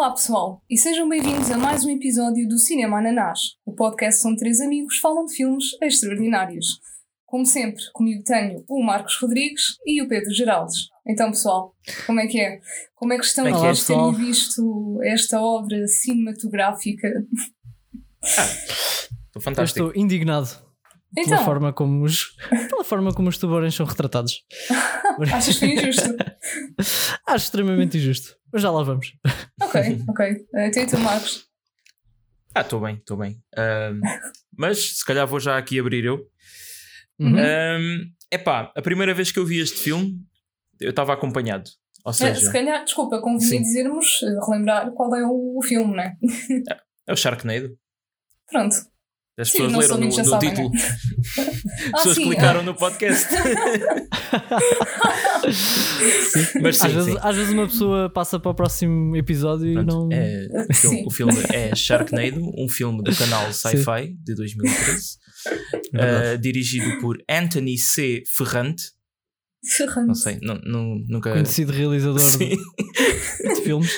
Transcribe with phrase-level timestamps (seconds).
[0.00, 4.38] Olá pessoal, e sejam bem-vindos a mais um episódio do Cinema Ananás, o podcast onde
[4.38, 6.80] três amigos falam de filmes extraordinários.
[7.26, 10.88] Como sempre, comigo tenho o Marcos Rodrigues e o Pedro Geraldes.
[11.06, 11.74] Então pessoal,
[12.06, 12.62] como é que é?
[12.94, 17.06] Como é que estão é é, após terem visto esta obra cinematográfica?
[18.24, 19.86] Estou Eu fantástico.
[19.88, 20.48] estou indignado
[21.14, 22.36] pela Então, forma como os
[22.70, 24.46] pela forma como os tubarões são retratados.
[25.30, 26.16] achas que foi injusto?
[27.26, 28.39] Acho extremamente injusto.
[28.52, 29.12] Mas já lá vamos.
[29.62, 30.26] Ok, ok.
[30.54, 31.46] Eh, Então e tu, Marcos?
[32.54, 33.40] Ah, estou bem, estou bem.
[33.56, 34.00] Ahm,
[34.56, 36.26] mas se calhar vou já aqui abrir eu.
[37.18, 37.38] Uhum.
[37.38, 37.78] É
[38.32, 40.18] epá, a primeira vez que eu vi este filme,
[40.80, 41.68] eu estava acompanhado.
[42.04, 43.62] Ou Eh, seja, Se calhar, desculpa, convinha Sim.
[43.62, 46.16] dizermos, eh, relembrar qual é o, o filme, não é?
[47.06, 47.78] é o Sharknado.
[48.50, 48.76] Pronto.
[49.38, 50.70] As Sim, pessoas não leram no, no sabem, título.
[50.74, 50.76] Ah,
[51.94, 53.26] As pessoas sim, clicaram no podcast.
[56.60, 57.18] Mas sim, às, vezes, sim.
[57.22, 60.12] às vezes uma pessoa passa para o próximo episódio e Pronto, não.
[60.12, 61.04] é, o, filme, Sim.
[61.06, 65.06] o filme é Sharknado, um filme do canal Sci-Fi de 2013,
[65.92, 66.26] Verdade.
[66.28, 68.22] ah, dirigido por Anthony C.
[68.36, 68.84] Ferrante.
[69.76, 70.06] Ferrante.
[70.08, 71.32] Não sei, nu- nu- nunca.
[71.32, 72.56] Conhecido realizador Sim.
[72.56, 73.90] de filmes.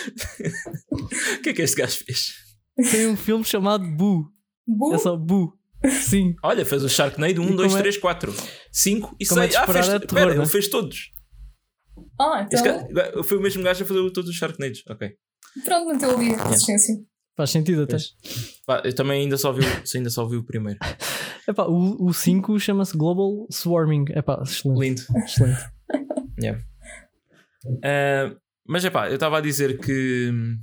[0.90, 2.32] O que é que este gajo fez?
[2.90, 4.24] Tem um filme chamado Boo.
[4.66, 4.94] Bu?
[4.94, 5.52] É só Boo.
[6.08, 6.34] Sim.
[6.44, 8.34] Olha, fez o Sharknado 1, E 2, como é- 3, 4,
[8.70, 9.50] 5 e como é 6.
[9.50, 10.40] de ah, fez, é terror, pera, né?
[10.42, 11.10] ele fez todos.
[12.20, 12.62] Ah, então.
[12.92, 14.82] gajo- foi o mesmo gajo a fazer todos os Sharknados.
[14.88, 15.10] Ok.
[15.64, 16.94] Pronto, não a ouvir a resistência.
[17.36, 17.96] Faz sentido até.
[18.66, 19.64] Pá, eu também ainda só vi, o-
[19.96, 20.78] ainda só vi o primeiro.
[21.48, 21.64] Epá,
[22.06, 24.04] o 5 chama-se Global Swarming.
[24.10, 24.78] Epá, excelente.
[24.80, 25.02] Lindo.
[25.24, 25.60] excelente.
[27.84, 28.34] Ah,
[28.66, 30.56] mas é pá, eu estava a dizer que hum,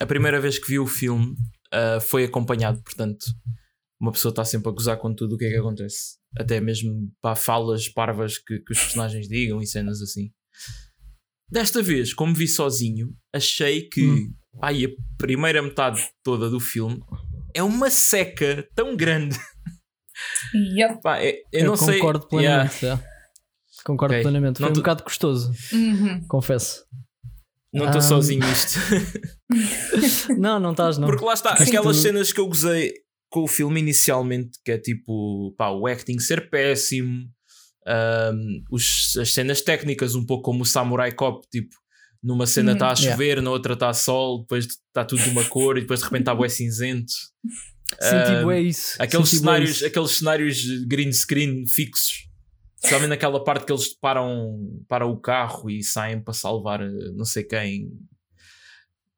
[0.00, 1.34] a primeira vez que vi o filme
[1.72, 3.24] ah, foi acompanhado, portanto,
[4.00, 6.18] uma pessoa está sempre a gozar com tudo o que é que acontece.
[6.38, 10.30] Até mesmo para falas parvas que, que os personagens digam e cenas assim.
[11.50, 14.34] Desta vez, como vi sozinho, achei que Hum.
[14.62, 17.00] ai, a primeira metade toda do filme
[17.54, 19.36] é uma seca tão grande.
[20.54, 21.00] Yep.
[21.02, 21.94] Pá, é- eu, não sei.
[21.98, 22.68] concordo Yeah.
[22.70, 22.84] plenamente.
[22.84, 23.04] yeah.
[23.84, 24.22] Concordo Ok.
[24.22, 24.60] plenamente.
[24.60, 26.26] Não Foi um tu- bocado custoso, Uhum.
[26.28, 26.84] confesso.
[27.72, 28.02] Não estou Ah.
[28.02, 28.78] sozinho nisto.
[30.38, 31.08] Não, não estás, não.
[31.08, 32.92] Porque lá está, Sim, aquelas tu- cenas que eu gozei
[33.30, 37.24] com o filme inicialmente, que é tipo, pá, o acting ser péssimo,
[37.86, 41.74] ahm, os- as cenas técnicas, um pouco como o Samurai Cop, tipo,
[42.22, 42.76] numa cena Uhum.
[42.76, 43.10] está a Yeah.
[43.12, 46.22] chover, na outra está sol, depois está tudo de uma cor e depois de repente
[46.22, 47.12] está bué cinzento.
[48.00, 48.94] Senti Ah, bué isso.
[49.00, 49.86] Aqueles bué cenários, isso.
[49.86, 52.27] aqueles cenários green screen fixos.
[52.78, 54.56] Especialmente naquela parte que eles param,
[54.88, 57.90] param o carro e saem para salvar eh, não sei quem.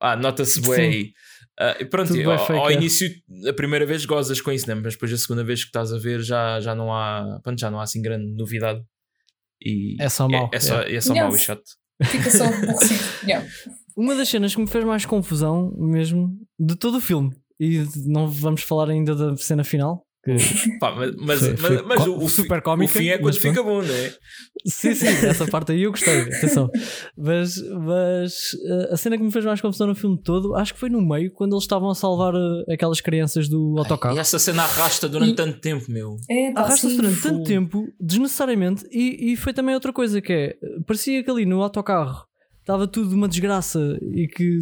[0.00, 0.82] Ah, nota-se bué Sim.
[0.82, 1.12] aí.
[1.58, 2.74] Ah, pronto, Tudo bué ao, ao é.
[2.74, 3.10] início,
[3.46, 4.74] a primeira vez gozas com isso, né?
[4.74, 7.70] mas depois a segunda vez que estás a ver já, já não há pronto, já
[7.70, 8.82] não há assim grande novidade.
[9.62, 11.28] E É só mau, É, é só, é só Yeah.
[11.28, 11.62] mau e chato.
[12.02, 13.00] Fica só aborrecido.
[13.24, 13.46] Yeah.
[13.94, 17.36] Uma das cenas que me fez mais confusão mesmo de todo o filme.
[17.58, 20.06] E não vamos falar ainda da cena final.
[20.24, 20.36] Que-
[20.80, 23.16] Pá, mas mas, Foi- mas, foi mas có- o, o, super cómica, o fim é
[23.18, 24.12] quando mas fica bom, não é?
[24.66, 26.20] Sim, sim, essa parte aí eu gostei.
[26.20, 26.68] Atenção.
[27.16, 30.80] Mas, mas uh, a cena que me fez mais confusão no filme todo, acho que
[30.80, 34.16] foi no meio, quando eles estavam a salvar uh, aquelas crianças do autocarro.
[34.16, 36.16] E essa cena arrasta durante E- tanto tempo, meu.
[36.28, 40.54] É, pá, Arrasta-se durante tanto tempo, desnecessariamente, e, e foi também outra coisa que é,
[40.86, 42.24] parecia que ali no autocarro
[42.60, 43.80] estava tudo uma desgraça
[44.14, 44.58] e que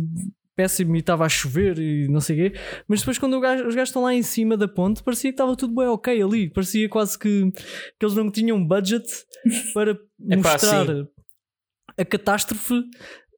[0.59, 2.59] péssimo e estava a chover e não sei o quê,
[2.89, 5.35] mas depois quando o gajo- os gajos estão lá em cima da ponte, parecia que
[5.35, 9.07] estava tudo bem ok ali, parecia quase que, que eles não tinham budget
[9.73, 10.87] para Epá, mostrar
[11.97, 12.75] a catástrofe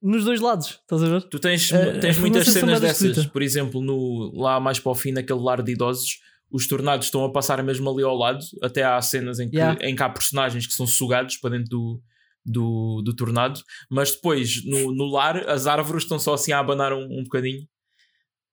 [0.02, 1.22] nos dois lados, estás a ver?
[1.24, 1.68] Tu tens,
[2.00, 3.02] tens muitas cenas dessas.
[3.10, 3.30] esquisita.
[3.30, 6.20] Por exemplo, no, lá mais para o fim, naquele lar de idosos,
[6.50, 8.40] os tornados estão a passar mesmo ali ao lado.
[8.62, 9.78] Até há cenas em que, Yeah.
[9.86, 12.02] em que há personagens que são sugados para dentro do,
[12.44, 13.60] do, do tornado.
[13.90, 17.66] Mas depois, no, no lar, as árvores estão só assim a abanar um, um bocadinho.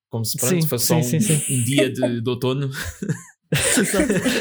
[0.09, 2.69] Como se pronto, Sim, fosse só sim, um, sim, um dia de, de outono.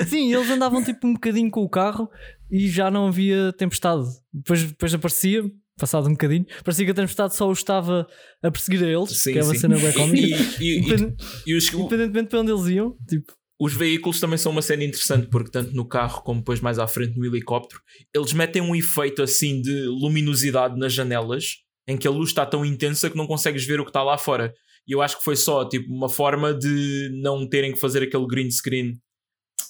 [0.09, 2.09] Sim, eles andavam tipo um bocadinho com o carro
[2.51, 4.05] e já não havia tempestade.
[4.33, 5.45] Depois, depois aparecia,
[5.79, 8.07] passado um bocadinho, parecia que a tempestade só os estava
[8.43, 10.27] a perseguir a eles, Sim, que é uma cena bem cómica.
[10.27, 11.17] E, e- e- Independ-
[11.47, 15.29] e os, Independentemente para onde eles iam, tipo, os veículos também são uma cena interessante
[15.29, 17.81] porque tanto no carro como depois mais à frente no helicóptero
[18.15, 21.57] eles metem um efeito assim de luminosidade nas janelas
[21.89, 24.19] em que a luz está tão intensa que não consegues ver o que está lá
[24.19, 24.53] fora
[24.87, 28.27] e eu acho que foi só tipo uma forma de não terem que fazer aquele
[28.27, 28.93] green screen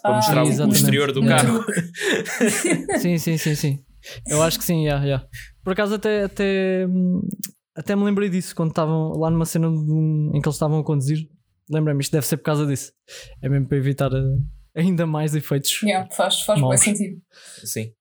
[0.02, 1.64] para Ah, mostrar o- exterior do carro
[3.00, 3.78] sim, sim, sim, sim.
[4.28, 5.26] Eu acho que sim, yeah, yeah.
[5.64, 7.20] Por acaso até, até, hum,
[7.76, 10.84] até me lembrei disso quando estavam lá numa cena um- em que eles estavam a
[10.84, 11.26] conduzir.
[11.70, 12.92] Lembrei-me, isto deve ser por causa disso.
[13.42, 15.82] É mesmo para evitar uh, ainda mais efeitos.
[15.82, 17.20] Yeah, faz faz bem sentido.
[17.64, 17.92] sim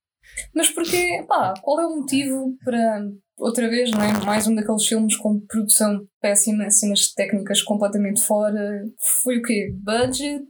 [0.53, 3.07] Mas porque, pá, qual é o motivo para
[3.37, 4.13] outra vez, não é?
[4.25, 8.83] Mais um daqueles filmes com produção péssima, cenas técnicas completamente fora.
[9.23, 9.73] Foi o quê?
[9.73, 10.47] Budget?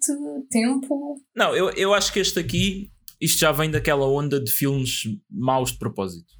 [0.49, 1.15] Tempo?
[1.35, 2.89] Não, eu, eu acho que este aqui,
[3.19, 6.33] isto já vem daquela onda de filmes maus de propósito.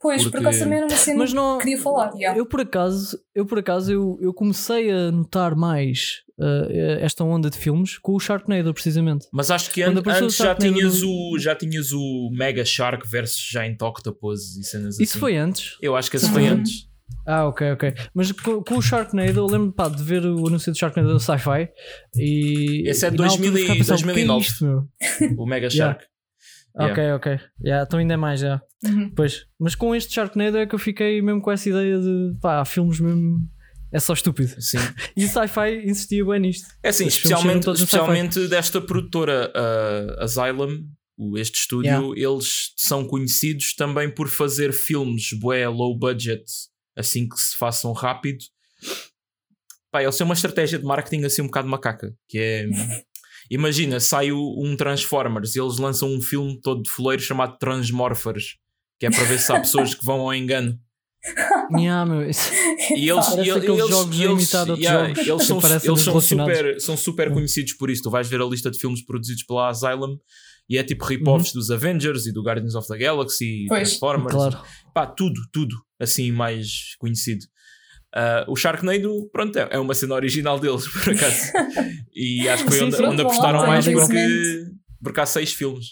[0.00, 1.56] Pois, Porque- por acaso também era uma cena Mas não.
[1.58, 2.12] que queria falar.
[2.14, 2.38] yeah.
[2.38, 6.70] Eu por acaso, eu por acaso eu, eu comecei a notar mais uh,
[7.00, 9.26] esta onda de filmes com o Sharknado, precisamente.
[9.32, 13.80] Mas acho que an- antes já tinhas, o, já tinhas o Mega Shark versus Giant
[13.80, 15.18] Octopus e cenas Isso assim.
[15.20, 15.78] foi antes.
[15.80, 16.86] Eu acho que esse foi antes.
[17.26, 17.94] Ah, ok, ok.
[18.14, 21.20] Mas com, com o Sharknado, eu lembro pá, de ver o anúncio do Sharknado no
[21.20, 21.68] Sci-Fi
[22.16, 22.82] e.
[22.86, 24.44] Esse é de e na altura 2000 e- ficava a pensar, "O que é 2009."
[24.46, 24.84] isto, meu?"
[25.38, 25.70] O Mega.
[25.70, 26.00] Shark.
[26.00, 26.13] Yeah.
[26.76, 27.40] Ok, ok.
[27.62, 28.60] Yeah, então ainda é mais, já.
[28.84, 29.12] Uhum.
[29.14, 29.46] Pois.
[29.58, 32.64] Mas com este Sharknado é que eu fiquei mesmo com essa ideia de pá, há
[32.64, 33.38] filmes mesmo.
[33.92, 34.60] É só estúpido.
[34.60, 34.78] Sim.
[35.16, 36.66] E o sci-fi insistia bem nisto.
[36.82, 40.84] É assim, filmes especialmente, especialmente desta produtora uh, Asylum,
[41.36, 46.44] este estúdio, eles são conhecidos também por fazer filmes bué low budget,
[46.96, 48.44] assim que se façam rápido.
[49.92, 52.66] Pá, eles têm uma estratégia de marketing assim um bocado macaca, que é...
[53.50, 58.56] Imagina, sai um Transformers e eles lançam um filme todo de foleiro chamado Transmorphers,
[58.98, 60.78] que é para ver se há pessoas que vão ao engano.
[61.78, 62.50] Yeah, meu, isso-
[62.94, 63.64] E eles, e eles,
[64.12, 68.02] e eles, yeah, eles são, eles são super, são super conhecidos por isso.
[68.02, 70.18] Tu vais ver a lista de filmes produzidos pela Asylum
[70.68, 73.88] e é tipo rip-offs dos Avengers e do Guardians of the Galaxy, Pois.
[73.88, 74.58] Transformers, claro.
[74.92, 77.46] pá, tudo, tudo assim mais conhecido.
[78.16, 81.50] Ah, o Sharknado, pronto, é, é uma cena original deles, por acaso.
[82.14, 83.04] e acho que foi Sim, onde, sim.
[83.04, 84.64] onde apostaram lá, mais porque,
[85.02, 85.86] porque há seis filmes.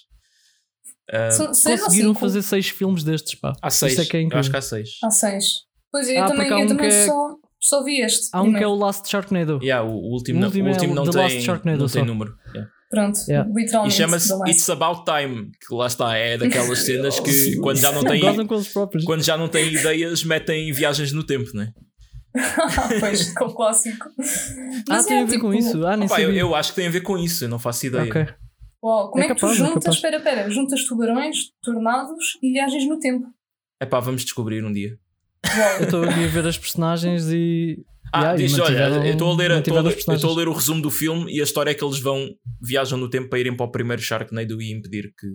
[1.33, 3.53] São ou Conseguiram fazer seis filmes destes, pá.
[3.61, 4.89] há seis, é que é eu acho que há seis.
[5.05, 5.45] Há seis.
[5.91, 8.29] Pois é, eu Ah, também, eu um também que é- só, só vi este.
[8.33, 8.71] Há um que é primeiro.
[8.71, 9.59] o Last Sharknado.
[9.63, 12.05] Yeah, o, o último, O não- último o é último o não, tem, não tem
[12.05, 12.35] número.
[12.55, 12.71] yeah.
[12.89, 13.51] Pronto, Yeah.
[13.51, 13.95] E literalmente.
[13.97, 14.51] chama-se The Last.
[14.53, 18.23] It's About Time, que lá está, é daquelas cenas que quando já não têm,
[19.05, 21.69] quando já não têm ideias, metem viagens no tempo, né?
[23.01, 24.09] pois, com o clássico.
[24.19, 25.87] Ah, Mas tem é, a ver com tipo, isso.
[25.87, 27.87] Ah, nem Opa, eu, eu acho que tem a ver com isso, eu não faço
[27.87, 28.05] ideia.
[28.05, 28.27] Ok.
[28.85, 29.97] Uau, como É é, que capaz, tu é juntas, capaz.
[29.97, 33.27] espera, espera, juntas tubarões, tornados e viagens no tempo?
[33.81, 34.99] É pá, vamos descobrir um dia.
[35.79, 37.85] Eu estou aqui a ver as personagens e.
[38.15, 40.83] Ah, Yeah, diz, olha, eu estou a ler, estou a estou a ler o resumo
[40.83, 42.29] do filme e a história é que eles vão,
[42.61, 45.29] viajam no tempo para irem para o primeiro Sharknado e impedir que,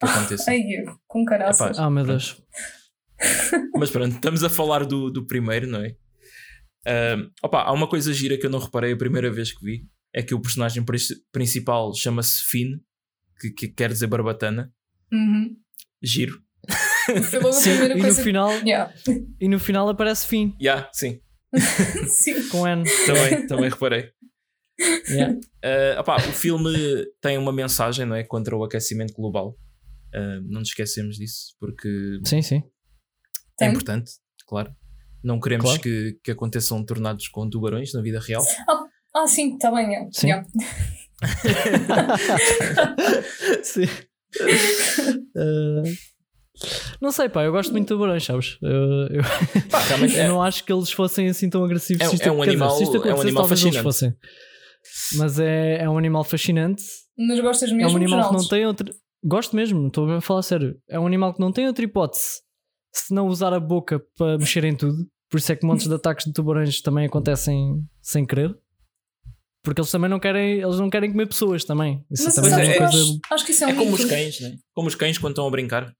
[0.00, 0.50] que aconteça.
[0.50, 0.60] Ai,
[1.06, 1.76] com caraças.
[1.76, 2.42] Epá, Ah, meu Deus.
[3.76, 5.94] Mas pronto, estamos a falar do, do primeiro, não é?
[6.86, 9.86] Ah, opa, há uma coisa gira que eu não reparei a primeira vez que vi:
[10.12, 12.78] é que o personagem princi- principal chama-se Finn,
[13.40, 14.72] que, que quer dizer barbatana.
[15.12, 15.56] Uhum.
[16.02, 16.40] Giro.
[17.52, 18.94] Sim, primeira e no, final, Yeah.
[19.40, 21.20] e no final aparece fim Yeah, sim,
[22.08, 22.48] Sim.
[22.48, 22.82] com N.
[23.06, 24.10] também, também reparei.
[25.10, 25.38] Yeah.
[25.62, 26.72] Ah, opá, o filme
[27.20, 29.56] tem uma mensagem não é, contra o aquecimento global.
[30.14, 32.56] Ah, não nos esquecemos disso, porque Sim, sim.
[32.56, 32.62] é
[33.58, 33.68] Tem.
[33.70, 34.12] importante,
[34.46, 34.74] claro.
[35.24, 35.80] Não queremos Claro.
[35.80, 38.44] que, que aconteçam tornados com tubarões na vida real.
[39.16, 39.94] Ah, sim, está bem.
[39.94, 40.08] é.
[40.10, 40.26] Sim.
[40.26, 40.44] Yeah.
[43.62, 43.84] sim.
[45.36, 45.82] Uh,
[47.00, 48.58] não sei, pá, eu gosto muito de tubarões, sabes?
[48.62, 49.22] Eu, eu,
[49.70, 52.02] Pá, realmente eu é- não acho que eles fossem assim tão agressivos.
[52.02, 53.82] É- se isto- é um dizer, animal- isto é um animal fascinante.
[53.82, 54.14] fossem.
[55.16, 56.82] Mas é, é um animal fascinante.
[57.16, 58.92] Mas gostas É mesmo um animal que não tem outro.
[59.24, 60.76] Gosto mesmo, estou a falar sério.
[60.88, 62.42] É um animal que não tem outra hipótese
[62.92, 64.96] se não usar a boca para mexer em tudo.
[65.30, 68.56] Por isso é que montes de ataques de tubarões também acontecem sem querer.
[69.62, 72.04] Porque eles também não querem, eles não querem comer pessoas também.
[72.10, 73.18] Isso Mas também é que uma eu coisa.
[73.30, 74.02] acho, que isso é um É como mito.
[74.02, 74.56] os cães, né?
[74.74, 75.92] Como os cães quando estão a brincar.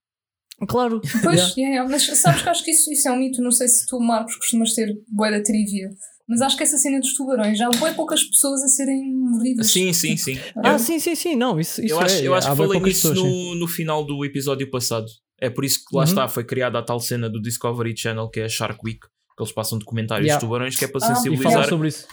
[0.69, 1.01] Claro.
[1.23, 1.57] Pois, Yeah.
[1.57, 3.43] yeah, mas sabes que acho que isso, isso é um mito.
[3.43, 5.89] Não sei se tu, Marcos, costumas ter bué da trivia.
[6.29, 9.71] Mas acho que essa cena dos tubarões já há poucas pessoas a serem mordidas.
[9.73, 10.39] Sim, sim, sim.
[10.63, 11.35] Ah, eu, sim, sim, sim.
[11.37, 14.05] Não, isso, isso eu acho, é, eu acho que falei nisso pessoas, no, no final
[14.05, 15.07] do episódio passado.
[15.45, 16.09] É por isso que lá Uhum.
[16.09, 19.43] está, foi criada a tal cena do Discovery Channel que é a Shark Week, que
[19.43, 20.41] eles passam documentários Yeah.
[20.41, 22.07] de tubarões, que é para Ah, sensibilizar falar sobre isso.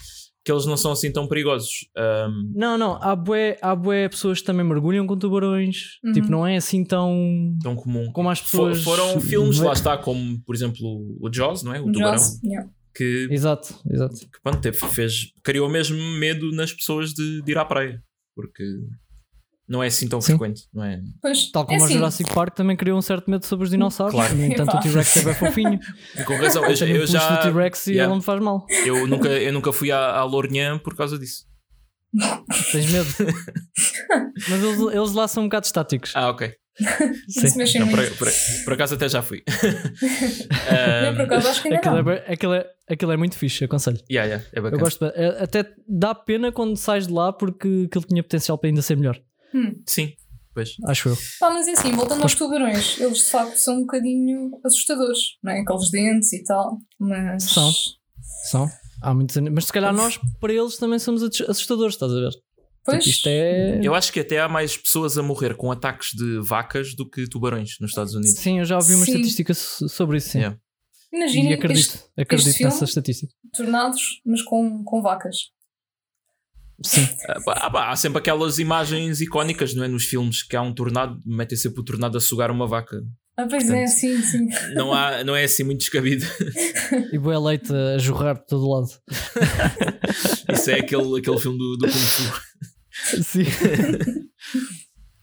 [0.43, 1.69] que eles não são assim tão perigosos.
[1.95, 6.00] Um, Não, não, há bué, há bué pessoas que também mergulham com tubarões.
[6.03, 6.13] Uhum.
[6.13, 7.55] Tipo, não é assim tão.
[7.61, 8.11] tão comum.
[8.11, 8.83] Como as pessoas.
[8.83, 10.79] foram filmes, lá está, como por exemplo
[11.21, 11.79] o Jaws, não é?
[11.79, 12.67] O tubarão, Jaws, yeah.
[12.95, 14.15] que, Exato, exato.
[14.15, 18.03] que pronto, teve, fez, criou mesmo medo nas pessoas de, de ir à praia,
[18.35, 18.63] porque
[19.72, 20.38] não é assim tão Sim.
[20.38, 21.01] frequente, não é?
[21.22, 23.72] Pois, Tal como é o assim, Jurassic Park também criou um certo medo sobre os
[23.72, 24.13] dinossauros.
[24.13, 24.36] Claro.
[24.36, 25.80] No entanto, o T-Rex é bem fofinho.
[26.20, 27.38] E com razão, eu, eu um já.
[27.38, 28.04] do T-Rex e yeah.
[28.04, 28.66] ele não me faz mal.
[28.86, 31.46] Eu nunca, eu nunca fui à, à Lourinhã por causa disso.
[32.74, 33.08] Tens medo.
[34.50, 36.12] Mas eles, eles lá são um bocado estáticos.
[36.16, 36.54] Ah, ok.
[37.30, 37.80] Sim.
[37.80, 38.28] Não, por, por,
[38.66, 39.44] por acaso até já fui.
[41.06, 42.04] Não, por acaso, acho que ainda Aquilo é, não.
[42.04, 44.00] bem- aquilo, é, aquilo é muito fixe, aconselho.
[44.10, 44.82] yeah, yeah, é Eu bacana.
[44.82, 45.00] gosto.
[45.00, 45.12] bem.
[45.16, 48.96] É- Até dá pena quando sais de lá porque aquilo tinha potencial para ainda ser
[48.98, 49.20] melhor.
[49.53, 50.13] Hum, Sim.
[50.53, 50.75] Pois.
[50.86, 51.17] Acho eu.
[51.39, 55.51] Pá, mas é assim, voltando aos tubarões, eles de facto são um bocadinho assustadores, não
[55.53, 55.62] é?
[55.62, 57.43] Aqueles dentes e tal, mas.
[57.43, 57.72] São.
[58.50, 58.70] São.
[59.01, 59.51] Há muitos anos.
[59.53, 62.31] Mas se calhar nós, para eles, também somos assustadores, estás a ver?
[62.84, 62.98] Pois.
[63.03, 63.79] Tipo, isto é.
[63.81, 67.27] Eu acho que até há mais pessoas a morrer com ataques de vacas do que
[67.29, 68.38] tubarões nos Estados Unidos.
[68.39, 69.12] Sim, eu já ouvi uma Sim.
[69.13, 70.39] estatística so- sobre isso, sim.
[70.39, 70.58] Yeah.
[71.13, 73.34] Imaginem E acredito, este acredito filme- nessa estatística.
[73.55, 75.36] tornados, mas com, com vacas.
[76.83, 77.07] Sim.
[77.27, 79.88] Ah, pá, ah, pá, há sempre aquelas imagens icónicas, não é?
[79.88, 83.01] Nos filmes que há um tornado, metem sempre o tornado a sugar uma vaca.
[83.38, 84.47] Ah, pois é, Portanto, sim, sim.
[84.73, 86.25] Não, há, não é assim muito descabido.
[87.11, 88.88] E boa leite a jorrar por todo lado.
[90.53, 92.41] Isso é aquele, aquele filme do, do Kung Fu.
[93.23, 93.45] Sim.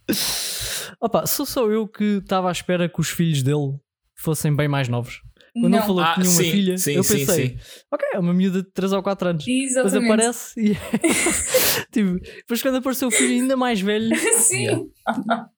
[1.00, 3.78] Opa, sou só eu que estava à espera que os filhos dele
[4.16, 5.20] fossem bem mais novos.
[5.54, 5.78] Quando não.
[5.78, 7.58] ele falou Ah, que tinha uma sim, filha, sim, eu sim, pensei, sim.
[7.90, 9.44] ok, é uma miúda de 3 ou 4 anos.
[9.44, 10.12] Depois Exatamente.
[10.12, 10.74] aparece e.
[11.92, 14.64] tipo, depois quando apareceu o filho ainda mais velho, sim.
[14.64, 15.48] Yeah.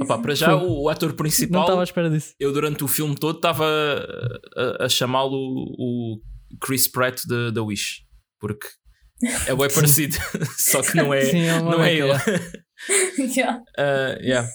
[0.00, 0.68] Opa, para já, Foi.
[0.68, 2.32] o, o ator não principal, estava à espera disso.
[2.38, 6.20] eu durante o filme todo estava a, a- a chamá-lo o
[6.60, 8.02] Chris Pratt da da Wish.
[8.40, 8.68] Porque
[9.48, 10.16] é bem parecido,
[10.56, 12.12] só que não é, Sim, é não é ele.
[13.18, 13.60] Yeah.
[13.76, 14.48] Ah, yeah.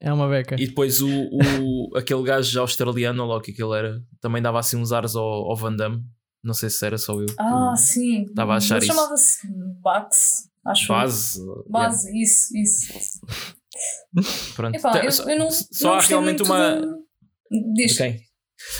[0.00, 0.56] É uma beca.
[0.58, 4.58] E depois o, o, aquele gajo australiano, ou lá o que aquele era, também dava
[4.58, 6.02] assim uns ares ao, ao Van Damme.
[6.44, 7.26] Não sei se era só eu.
[7.38, 8.22] Ah, sim.
[8.24, 8.94] Estava a achar Ele isso.
[8.94, 9.38] chamava-se
[9.82, 10.88] Bax, acho.
[10.88, 11.40] Base.
[11.68, 12.92] Base, isso, isso.
[14.14, 14.76] yeah, pronto.
[14.76, 16.80] Epá, eu, só eu não, só não há realmente uma.
[17.50, 17.96] de- De Diz.
[17.96, 18.20] quem?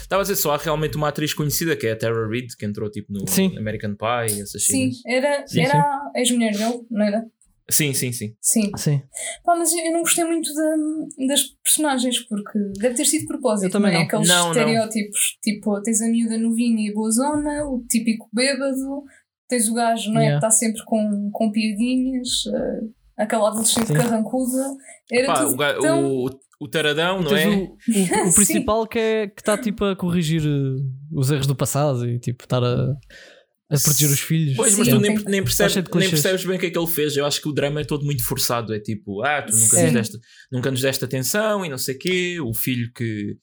[0.00, 2.64] Estava a dizer, só há realmente uma atriz conhecida que é a Tara Reid, que
[2.64, 3.56] entrou tipo no Sim.
[3.58, 5.02] American Pie e essas Sim, cenas.
[5.06, 5.78] era, Sim, era sim.
[5.78, 7.24] a ex-mulher dele, não era?
[7.68, 8.34] Sim, sim, sim.
[8.40, 8.70] Sim.
[8.76, 9.02] Sim.
[9.44, 13.66] Pá, mas eu não gostei muito da- das personagens, porque deve ter sido de propósito,
[13.66, 14.02] Eu também não é?
[14.02, 14.06] não.
[14.06, 14.52] Aqueles Não, não.
[14.52, 19.02] estereótipos, tipo, tens a miúda novinha e boazona, o típico bêbado,
[19.48, 20.24] tens o gajo, não é?
[20.26, 20.40] Yeah.
[20.40, 22.80] Que está sempre com, com piadinhas, eh,
[23.24, 23.94] aquela adolescente Sim.
[23.94, 24.76] carrancuda.
[25.10, 26.06] Era Pá, tudo o, tão...
[26.06, 26.30] o,
[26.60, 27.48] o taradão, não Tens é?
[27.48, 27.62] o,
[28.26, 30.82] o, o principal que é que está tipo a corrigir eh,
[31.12, 32.94] os erros do passado e tipo estar a,
[33.70, 34.56] a proteger os filhos.
[34.56, 34.94] Pois, mas Sim.
[34.94, 37.16] tu nem, nem, percebes, nem percebes bem o que é que ele fez.
[37.16, 38.72] Eu acho que o drama é todo muito forçado.
[38.74, 39.82] É tipo, ah, tu nunca, Sim.
[39.84, 40.18] nos deste,
[40.52, 42.40] nunca nos deste atenção e não sei o quê.
[42.40, 43.36] O filho que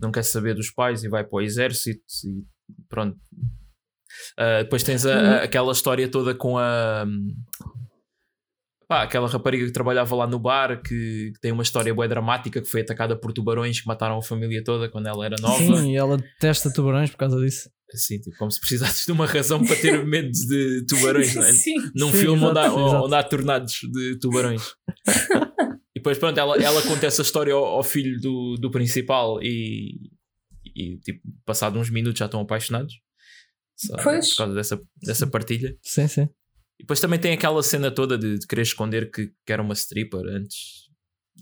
[0.00, 2.44] não quer saber dos pais e vai para o exército e
[2.88, 3.16] pronto.
[4.38, 7.06] Ah, depois tens a- a- aquela história toda com a.
[8.92, 12.60] Pá, aquela rapariga que trabalhava lá no bar que, que tem uma história boa dramática
[12.60, 15.56] que foi atacada por tubarões que mataram a família toda quando ela era nova.
[15.56, 17.70] Sim, e ela detesta tubarões por causa disso.
[17.90, 21.52] Assim, tipo, como se precisasses de uma razão para ter medo de tubarões, não é?
[21.54, 21.76] Sim.
[21.94, 22.80] num Sim, filme onde, há, exato.
[22.80, 24.62] onde há tornados de tubarões.
[25.08, 30.10] e depois, pronto, ela, ela conta essa história ao, ao filho do, do principal e,
[30.76, 32.92] e, tipo, passado uns minutos já estão apaixonados.
[33.74, 34.28] Só Pois.
[34.32, 35.74] Por causa dessa, dessa partilha.
[35.80, 36.28] Sim, sim.
[36.78, 39.74] E depois também tem aquela cena toda de, de querer esconder que, que era uma
[39.74, 40.88] stripper antes.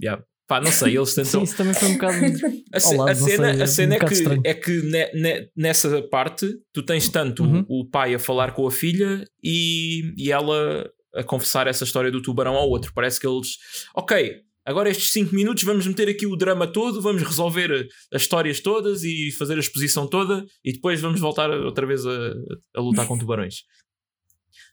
[0.01, 0.23] Yeah.
[0.47, 1.43] Pá, não sei, eles Sim, tentam.
[1.45, 2.17] isso também foi um bocado.
[2.75, 4.43] A, ce- lado, a cena, sei, a cena um é, que, estranho.
[4.45, 7.65] é que ne- ne- nessa parte tu tens tanto Uhum.
[7.69, 12.21] o pai a falar com a filha e, e ela a confessar essa história do
[12.23, 12.93] tubarão ao outro.
[12.95, 13.57] Parece que eles,
[13.97, 18.61] ok, agora estes 5 minutos vamos meter aqui o drama todo, vamos resolver as histórias
[18.61, 22.33] todas e fazer a exposição toda e depois vamos voltar outra vez a,
[22.77, 23.63] a lutar com tubarões.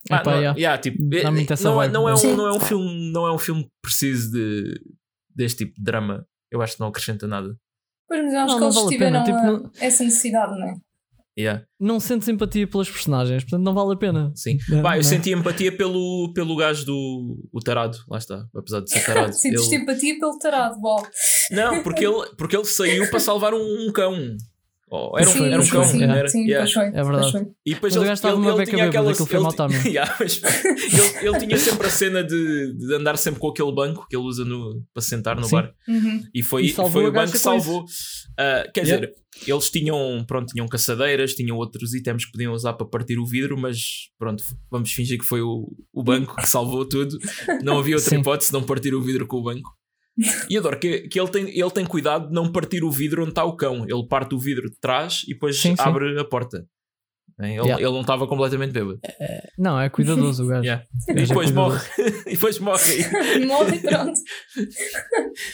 [0.10, 0.60] Ah, Epá, não, yeah.
[0.60, 3.34] yeah, tipo, é- essa não, é, não, é um, não é um filme não é
[3.34, 4.82] um filme preciso de,
[5.36, 6.26] deste tipo de drama.
[6.52, 7.56] Eu acho que não acrescenta nada.
[8.08, 10.04] Pois, mas eu acho Não, que não eles vale a pena, tiveram tipo, a- essa
[10.04, 10.76] necessidade, não é?
[11.40, 11.64] Yeah.
[11.80, 14.32] Não sente simpatia pelas personagens, portanto não vale a pena.
[14.34, 14.58] Sim.
[14.70, 15.04] Não, Pá, eu não.
[15.04, 19.34] senti empatia pelo, pelo gajo do o tarado, lá está, apesar de ser tarado.
[19.38, 21.06] Sentes Ele- simpatia pelo tarado, bom.
[21.52, 24.16] Não, porque ele, porque ele saiu para salvar um, um cão.
[24.90, 26.30] Oh, era um, sim, era um sim, cão, sim, era?
[26.30, 26.72] sim, Yeah.
[26.72, 27.32] foi, É verdade.
[27.34, 27.42] foi.
[27.66, 29.12] E depois Mas ele, ele, uma ele beca tinha aquela.
[29.12, 29.84] aquilo foi ele.
[29.92, 34.08] Yeah, mas ele, ele tinha sempre a cena de, de andar sempre com aquele banco
[34.10, 35.56] que ele usa no, para sentar no Sim.
[35.56, 35.74] bar.
[35.90, 36.24] Uhum.
[36.34, 37.84] E foi, E foi a o banco que salvou.
[38.40, 39.08] Ah, quer Yeah.
[39.08, 39.16] dizer,
[39.46, 43.58] eles tinham, pronto, tinham caçadeiras, tinham outros itens que podiam usar para partir o vidro,
[43.58, 43.78] mas
[44.18, 44.42] pronto,
[44.72, 47.18] vamos fingir que foi o, o banco que salvou tudo.
[47.62, 48.20] Não havia outra Sim.
[48.22, 49.77] hipótese de não partir o vidro com o banco.
[50.50, 53.32] E adoro que, que ele, tem, ele tem cuidado de não partir o vidro onde
[53.32, 53.84] está o cão.
[53.88, 55.82] Ele parte o vidro de trás e depois Sim, sim.
[55.82, 56.66] abre a porta.
[57.40, 57.80] Ele, Yeah.
[57.84, 59.00] ele não estava completamente bêbado.
[59.60, 60.64] Não, é cuidadoso o gajo.
[60.64, 60.86] Yeah.
[61.08, 61.80] O E gajo é depois cuidadoso.
[62.00, 62.14] morre.
[62.26, 62.98] e depois morre.
[63.46, 64.20] Morre e pronto.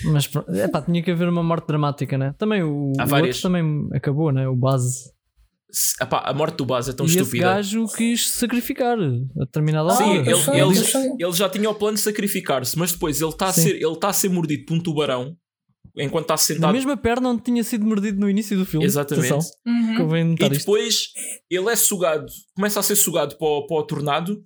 [0.05, 2.34] Mas pronto, epá, tinha que haver uma morte dramática, né?
[2.38, 3.36] Também o, Há o várias.
[3.36, 4.48] outro também acabou, né?
[4.48, 5.12] O base.
[6.00, 7.46] Epá, a morte do Baz é tão e esse estúpida.
[7.46, 11.96] gajo quis sacrificar a determinada Ah, Sim, ele, foi, ele- ele já tinha o plano
[11.96, 14.80] de sacrificar-se, mas depois ele está a, ser, ele tá a ser mordido por um
[14.80, 15.36] tubarão
[15.98, 16.74] enquanto está Na sentado.
[16.74, 18.86] mesma perna onde tinha sido mordido no início do filme.
[18.86, 19.34] Exatamente.
[19.65, 20.15] Uhum.
[20.18, 20.60] E notar isto.
[20.60, 21.08] depois
[21.50, 22.25] ele é sugado,
[22.56, 24.44] começa a ser sugado para o, para o tornado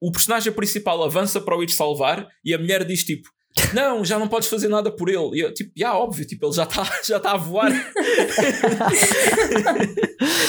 [0.00, 3.28] o personagem principal avança para o ir salvar e a mulher diz tipo.
[3.72, 5.38] Não, já não podes fazer nada por ele.
[5.38, 7.70] E eu, tipo, já, óbvio, tipo, ele já está já tá a voar.
[7.72, 7.74] o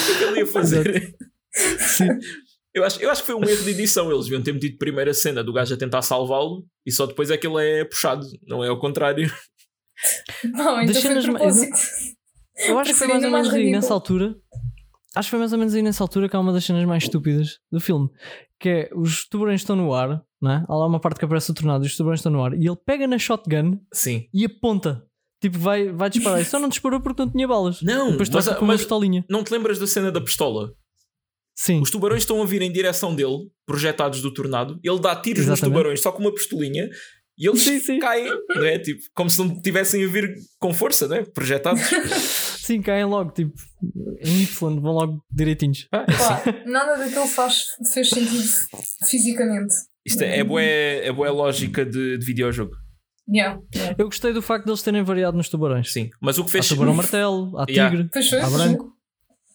[0.06, 1.14] que é que ele ia fazer?
[1.78, 2.08] Sim.
[2.74, 4.10] Eu acho, eu acho que foi um erro de edição.
[4.12, 7.30] Eles deviam ter metido primeiro a cena do gajo a tentar salvá-lo e só depois
[7.30, 9.32] é que ele é puxado, não é ao contrário.
[10.44, 11.78] Não, então foi propósito.
[12.58, 14.36] Eu acho que foi mais ou menos aí nessa altura.
[15.14, 17.04] Acho que foi mais ou menos aí nessa altura que há uma das cenas mais
[17.04, 18.10] estúpidas do filme.
[18.58, 20.64] Que é os tubarões estão no ar, não é?
[20.68, 22.54] Há lá uma parte que aparece o tornado e os tubarões estão no ar.
[22.54, 24.26] E ele pega na shotgun Sim.
[24.32, 25.04] e aponta.
[25.42, 26.40] Tipo, vai, vai disparar.
[26.40, 27.82] E só não disparou porque não tinha balas.
[27.82, 29.24] Não, depois mas- com uma mas- pistolinha.
[29.28, 30.72] Não te lembras da cena da pistola?
[31.54, 31.80] Sim.
[31.80, 34.78] Os tubarões estão a vir em direção dele, projetados do tornado.
[34.82, 35.74] Ele dá tiros nos Exatamente.
[35.76, 36.88] tubarões só com uma pistolinha
[37.38, 37.98] e eles Sim, sim.
[37.98, 38.78] caem, não é?
[38.78, 41.24] Tipo, como se não tivessem a vir com força, não é?
[41.24, 41.82] Projetados.
[42.66, 43.52] Sim, caem logo, tipo,
[44.20, 45.86] em Y, vão logo direitinhos.
[45.92, 46.12] Ah, é.
[46.52, 48.42] Pá, nada daquilo faz, fez sentido
[49.08, 49.72] fisicamente.
[50.04, 52.74] Isto é, é, boa, é boa lógica de, de videojogo.
[53.28, 53.94] Yeah, yeah.
[53.98, 55.92] Eu gostei do facto de eles terem variado nos tubarões.
[55.92, 56.10] Sim.
[56.20, 57.96] Mas o que Há fez, tubarão martelo, há Yeah.
[58.04, 58.92] tigre, foi, há branco.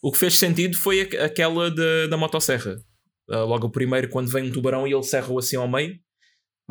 [0.01, 2.75] o que fez sentido foi aqu- aquela da, da motosserra.
[3.29, 5.95] Ah, logo o primeiro, quando vem um tubarão e ele serra-o assim ao meio.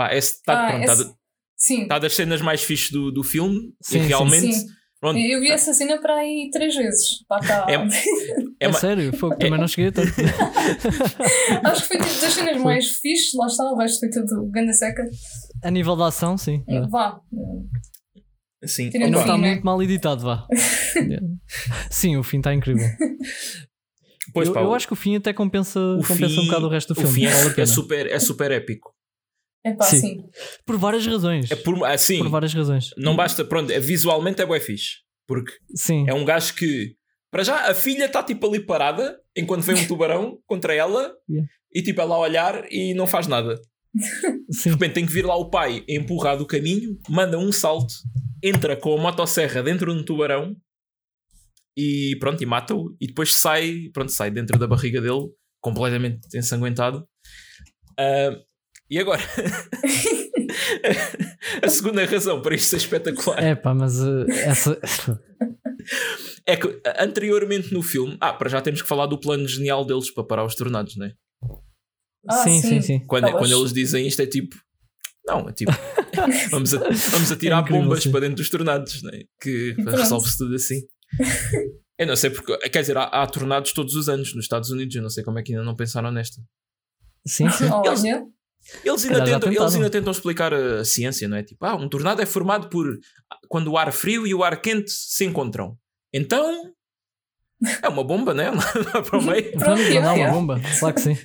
[0.01, 1.15] Bah, esse está Ah, pronto, esse- tá-
[1.57, 3.75] Sim, tá das cenas mais fixes do, do filme.
[3.83, 4.53] Sim, e realmente.
[4.55, 4.67] Sim.
[4.99, 7.23] Pronto, eu vi essa cena para aí três vezes.
[7.29, 7.67] Pá, tá.
[7.69, 7.77] É-
[8.63, 10.13] É, é sério, foi, também não cheguei a tanto.
[11.65, 14.73] Acho que foi tipo das cenas mais fixes, lá está, o resto foi tudo ganda
[14.75, 15.03] seca.
[15.63, 16.63] A nível da ação, sim.
[16.69, 17.19] É, Vá.
[18.67, 18.91] Sim.
[18.91, 19.49] Tirando E não o está né?
[19.53, 20.47] muito mal editado, vá.
[21.91, 22.87] Sim, o fim está incrível.
[24.35, 26.67] pois, eu, pá, eu acho que o fim até compensa, o compensa um fim- bocado
[26.67, 27.15] o resto do o filme.
[27.15, 28.93] fim é, vale é super, é super épico.
[29.65, 30.01] É pá, Sim.
[30.01, 30.25] sim.
[30.65, 31.51] Por várias razões.
[31.51, 32.91] É por, assim, Por várias razões.
[32.97, 34.99] não basta, pronto, é, visualmente é bué fixe.
[35.27, 36.07] Porque Sim.
[36.09, 36.95] é um gajo que,
[37.31, 41.49] para já, a filha está tipo ali parada enquanto vem um tubarão contra ela Yeah.
[41.75, 43.61] e tipo ela a olhar e não faz nada.
[44.51, 44.71] sim.
[44.71, 47.93] De repente tem que vir lá o pai a empurrar do caminho, manda um salto,
[48.43, 50.57] entra com a motosserra dentro de um tubarão
[51.77, 52.97] e pronto, e mata-o.
[53.01, 55.29] E depois sai, pronto, sai dentro da barriga dele,
[55.61, 57.07] completamente ensanguentado.
[57.99, 58.37] Ah,
[58.91, 59.23] e agora?
[61.63, 64.81] a segunda razão para isto ser espetacular É pá, mas uh, essa.
[66.45, 70.13] é que anteriormente no filme, ah, para já temos que falar do plano genial deles
[70.13, 71.13] para parar os tornados, né?
[72.29, 72.69] Ah, sim, sim.
[72.69, 73.07] sim, sim.
[73.07, 74.57] Quando, quando eles dizem isto é tipo.
[75.25, 75.73] Não, é tipo.
[76.51, 78.11] vamos, a, vamos atirar É incrível, bombas sim.
[78.11, 79.23] para dentro dos tornados, né?
[79.41, 79.97] que pronto.
[79.97, 80.81] resolve-se tudo assim.
[81.97, 82.57] Eu não sei porque.
[82.69, 84.95] Quer dizer, há, há tornados todos os anos nos Estados Unidos.
[84.97, 86.43] Eu não sei como é que ainda não pensaram nesta.
[87.27, 87.67] Sim, sim.
[87.67, 88.27] Olha,
[88.85, 91.43] Eles ainda, tentam, eles ainda tentam explicar a, a ciência, não é?
[91.43, 92.99] Tipo, ah, um tornado é formado por
[93.49, 95.77] quando o ar frio e o ar quente se encontram.
[96.13, 96.73] Então.
[97.83, 98.51] É uma bomba, né?
[98.51, 98.63] Lá
[99.03, 99.53] para o meio.
[99.53, 100.33] Pronto, Vamos mandar uma yeah.
[100.33, 100.61] bomba.
[100.79, 101.19] Claro que sim.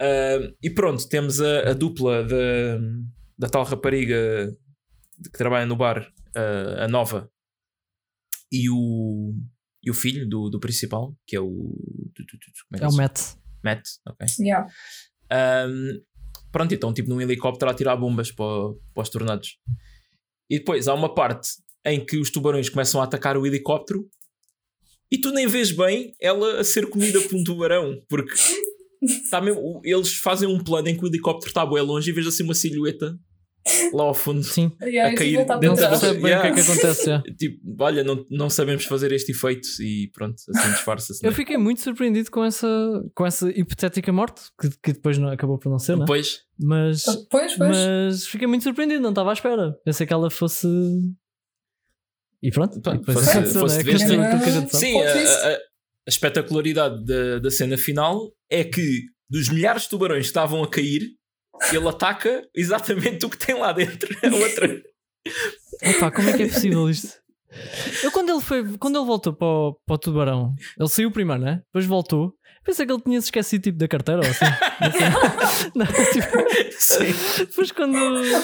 [0.00, 2.78] Ah, e pronto, temos a, a dupla da,
[3.38, 4.52] da tal rapariga
[5.24, 7.30] que trabalha no bar, ah, a nova,
[8.50, 9.34] e o,
[9.82, 11.46] e o filho do, do principal, que é o.
[11.46, 11.76] como
[12.74, 13.02] É que o se chama?
[13.02, 13.20] Matt.
[13.64, 14.26] Matt, ok.
[14.40, 14.68] yeah.
[15.32, 16.00] Um,
[16.50, 19.56] pronto, então, tipo num helicóptero a tirar bombas para, para os tornados.
[20.50, 21.48] E depois há uma parte
[21.84, 24.08] em que os tubarões começam a atacar o helicóptero
[25.10, 28.32] e tu nem vês bem ela a ser comida por um tubarão, porque
[29.30, 32.26] tá mesmo, eles fazem um plano em que o helicóptero está bem longe e vês
[32.26, 33.18] assim uma silhueta
[33.92, 34.42] lá ao fundo.
[34.42, 34.72] Sim.
[34.82, 36.72] Yeah, A cair dentro Não da- percebe bem o que é que Yeah.
[36.72, 37.22] acontece já.
[37.38, 41.24] Tipo, olha, não, não sabemos fazer este efeito e pronto, assim disfarça-se.
[41.24, 41.36] Eu né?
[41.36, 42.66] fiquei muito surpreendido com essa,
[43.14, 46.00] com essa hipotética morte, que, que depois não, acabou por não ser, né?
[46.00, 47.58] Depois, Mas, Pois, pois.
[47.58, 49.72] mas fiquei muito surpreendido, não estava à espera.
[49.84, 50.66] Pensei que ela fosse.
[52.42, 53.82] E pronto, Pá, e fosse- aconteceu, fosse né?
[53.84, 54.06] de sim.
[54.06, 54.76] que a gente sabe.
[54.76, 60.22] Sim, a, a- a espetacularidade da, da cena final é que dos milhares de tubarões
[60.22, 61.02] que estavam a cair,
[61.72, 64.14] ele ataca exatamente o que tem lá dentro.
[64.22, 64.82] A outra.
[65.82, 67.20] Epá, como é que é possível isto?
[68.02, 71.42] Eu quando ele foi, quando ele voltou para o, para o tubarão, ele saiu primeiro,
[71.42, 71.60] né?
[71.66, 72.34] Depois voltou.
[72.64, 74.44] Pensei que ele tinha se esquecido tipo da carteira ou assim.
[75.74, 77.44] Não, tipo, Sim.
[77.46, 77.98] depois quando,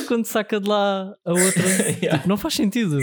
[0.09, 1.62] quando saca de lá a outra,
[2.03, 2.16] Yeah.
[2.18, 2.99] tipo, não faz sentido.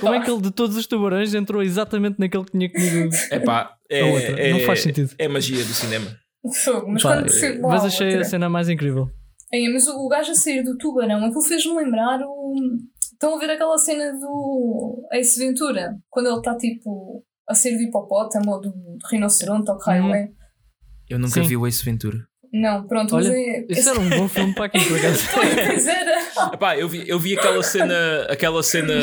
[0.00, 3.74] Como é que ele de todos os tubarões entrou exatamente naquele que tinha comido Epá,
[3.90, 4.40] é, a outra?
[4.40, 5.10] é, não faz sentido.
[5.18, 6.16] é magia do cinema.
[6.64, 9.08] Fogo, Mas Pá, quando se- mas achei a cena mais incrível.
[9.52, 12.54] Ei, mas o, o gajo a sair do tubarão, aquilo fez-me lembrar o.
[13.12, 15.96] Estão a ver aquela cena do Ace Ventura?
[16.10, 20.04] Quando ele está tipo a sair do hipopótamo ou do, do rinoceronte ou que raio
[20.04, 20.14] Uhum.
[20.14, 20.28] é?
[21.08, 21.48] Eu nunca Sim.
[21.48, 22.18] vi o Ace Ventura.
[22.52, 23.66] Não, pronto, Olha, mas é.
[23.68, 25.24] Isso era um bom filme para aqui, por acaso.
[25.34, 26.52] Pois era.
[26.52, 27.94] Epá, eu vi, eu vi aquela cena,
[28.28, 28.94] aquela cena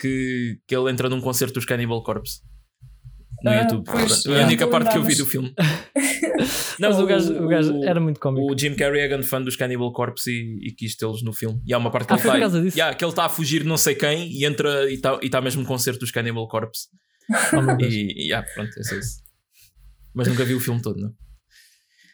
[0.00, 2.40] que, que ele entra num concerto dos Cannibal Corpse.
[3.42, 3.84] No Ah, YouTube.
[3.84, 5.54] pois, Pronto, a única não parte que eu vi do filme.
[6.78, 8.52] Mas o gajo, o gajo o- era muito cómico.
[8.52, 11.60] O Jim Carrey é grande fã dos Cannibal Corpse e, e quis tê-los no filme.
[11.66, 12.76] E há uma parte que Ah, ele foi por está causa disso?
[12.78, 15.40] yeah, que ele está a fugir não sei quem e entra e está e tá
[15.40, 16.88] mesmo no concerto dos Cannibal Corpse.
[17.52, 17.80] Oh.
[17.84, 19.18] E, e yeah, pronto, é só isso.
[20.14, 21.12] Mas nunca vi o filme todo, não?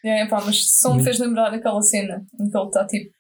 [0.05, 3.11] É, pá, mas só me fez lembrar aquela cena em que ele está tipo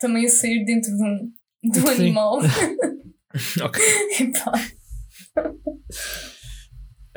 [0.00, 2.38] também a sair dentro de um, de um animal.
[3.62, 3.82] ok.
[4.20, 4.52] Epá,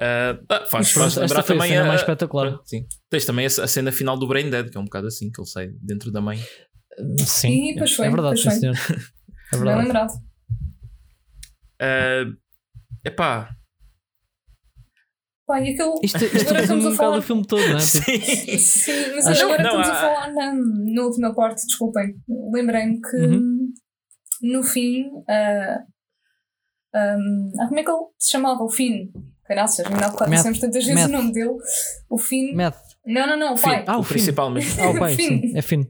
[0.01, 2.47] Ah, ah, faz, faz lembrar esta a também cena a, mais espetacular.
[2.53, 2.85] Pronto, sim.
[3.09, 5.41] Tens também a, a cena final do Brain Dead, que é um bocado assim, que
[5.41, 6.39] ele sai dentro da mãe.
[7.25, 8.75] Sim, E pois foi, é verdade, sim, senhor.
[9.51, 9.83] É bem verdade.
[9.83, 10.13] lembrado.
[11.81, 12.25] Ah,
[13.03, 13.49] epá,
[15.47, 15.95] Pá, e aquele.
[16.03, 17.79] Isto, isto Agora estamos um a falar- o filme todo, não é?
[17.79, 18.57] Tipo, sim.
[18.59, 22.15] Sim, mas Acho- agora Não, estamos há- a falar na, na última parte, desculpem.
[22.53, 23.73] Lembrei-me que Uhum.
[24.43, 25.09] no fim.
[25.27, 25.79] ah,
[26.93, 28.63] ahm, ah, como é que ele se chamava?
[28.63, 29.09] O Finn.
[29.49, 30.37] Caraças, ainda há bocado Matt.
[30.39, 31.09] dissemos tantas vezes Matt.
[31.09, 31.55] o nome dele.
[32.09, 32.53] O Finn.
[32.55, 32.77] Matt.
[33.05, 33.83] Não, não, não, o pai.
[33.87, 34.79] Ah, o o principal mesmo.
[34.81, 35.41] Ah, o pai, Finn.
[35.41, 35.87] sim, é fino.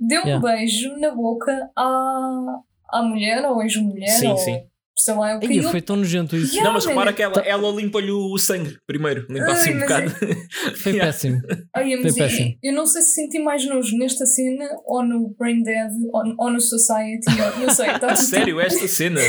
[0.00, 0.40] Deu um Yeah.
[0.48, 4.62] beijo na boca à, à mulher ou ex-mulher Sim, ou sim.
[4.96, 5.46] Sei lá o que.
[5.46, 6.52] Ai, ele- foi tão nojento isso.
[6.52, 9.26] Yeah, Não, mas repara que ela, ela limpa-lhe o sangue primeiro.
[9.28, 10.10] Limpa assim um bocado.
[10.76, 11.06] Foi Yeah.
[11.12, 11.40] péssimo.
[11.74, 12.54] Ai, mas Foi eu, péssimo.
[12.62, 16.50] eu não sei se senti mais nojo nesta cena ou no Brain Dead ou, ou
[16.50, 17.24] no Society.
[17.30, 19.20] Ou, não sei, está A tudo sério, esta cena.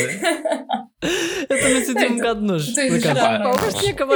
[1.49, 2.73] Eu também senti um bocado de nojo.
[2.73, 3.51] Chorar, Pá,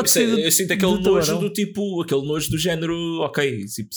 [0.01, 3.89] de Eu, do- eu sinto aquele nojo do tipo, aquele nojo do género, ok, tipo,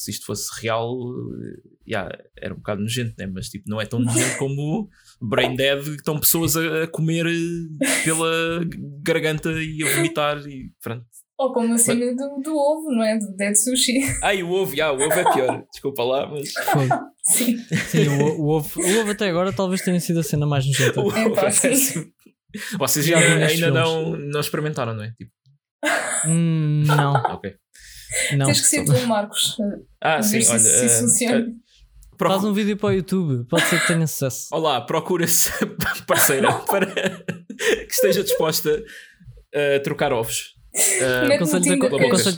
[0.00, 3.26] se isto fosse real, eh, yeah, era um bocado nojento, né?
[3.26, 4.88] mas tipo, não é tão nojento como
[5.20, 8.60] Brain Dead, que estão pessoas a, a comer eh, pela
[9.02, 11.04] garganta e a vomitar e pronto.
[11.38, 13.18] Ou como a cena do, do ovo, não é?
[13.18, 13.98] Do Dead Sushi.
[14.22, 17.10] Ai, o ovo, yeah, o ovo é pior, desculpa lá, mas Fogo.
[17.22, 17.58] Sim.
[17.88, 21.00] Sim, o, o, ovo, o ovo até agora talvez tenha sido a cena mais nojenta.
[21.00, 22.10] o ovo Epá, é sim.
[22.78, 24.02] Vocês Já ainda, nestes ainda filmes.
[24.02, 25.12] não, não experimentaram, não é?
[25.12, 25.30] Tipo,
[26.26, 27.56] Hum, não, ok.
[28.36, 28.46] Não.
[28.46, 29.56] Tens que ser tu, Marcos.
[30.02, 31.36] Ah, a sim, ver se olha.
[31.36, 31.44] eh,
[32.16, 34.46] procu- Faz um vídeo para o YouTube, pode ser que tenha sucesso.
[34.52, 35.50] Olá, procura-se
[36.08, 38.82] parceira para que esteja disposta
[39.54, 40.54] a trocar ovos.
[40.74, 41.70] Uh, Aconselho-te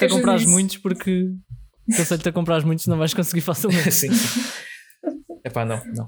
[0.03, 1.29] a, a comprar muitos porque.
[1.93, 3.93] Aconselho-te a comprar muitos, não vais conseguir facilmente.
[3.93, 4.09] sim.
[5.45, 6.05] É pá, não, não.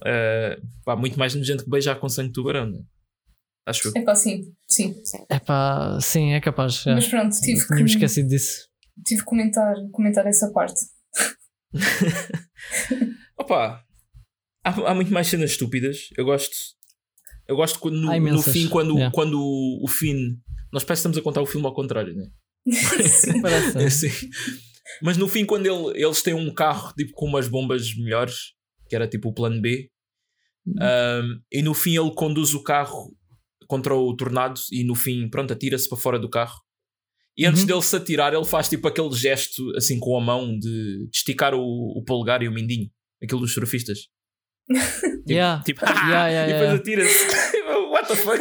[0.00, 2.80] Uh, pá, muito mais nojento que beijar com sangue de tubarão, né?
[3.66, 3.92] Acho eu.
[3.96, 4.94] É pá, sim, sim.
[5.30, 6.86] É pá, sim, é capaz.
[6.86, 6.94] É.
[6.94, 8.66] Mas pronto, tive Tínhamos que, esquecido disso.
[9.04, 10.80] Tive que comentar, comentar essa parte.
[13.38, 13.84] Opa,
[14.64, 16.08] há, há muito mais cenas estúpidas.
[16.16, 16.54] Eu gosto.
[17.48, 19.12] Eu gosto quando no, no fim, quando, yeah.
[19.14, 20.38] quando o, o fim.
[20.72, 22.26] Nós parece que estamos a contar o filme ao contrário, né?
[23.40, 23.78] Parece.
[23.78, 24.08] É assim.
[25.00, 28.54] Mas no fim, quando ele- eles têm um carro tipo, com umas bombas melhores,
[28.88, 29.90] que era tipo o plano B,
[30.66, 33.14] um, e no fim ele conduz o carro
[33.68, 36.60] contra o tornado e no fim, pronto, atira-se para fora do carro.
[37.38, 37.66] E antes Uhum.
[37.66, 40.58] dele se atirar, ele faz tipo aquele gesto assim com a mão de,
[41.04, 42.88] de esticar o, o polegar e o mindinho,
[43.22, 43.98] aquilo dos surfistas.
[45.26, 45.62] Tipo, Yeah.
[45.64, 47.26] tipo Yeah, yeah, e depois atira-se.
[47.92, 48.38] What the fuck?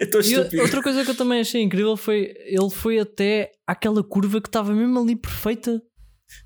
[0.00, 0.62] Estou E estúpido.
[0.62, 4.72] outra coisa que eu também achei incrível foi ele foi até àquela curva que estava
[4.72, 5.80] mesmo ali perfeita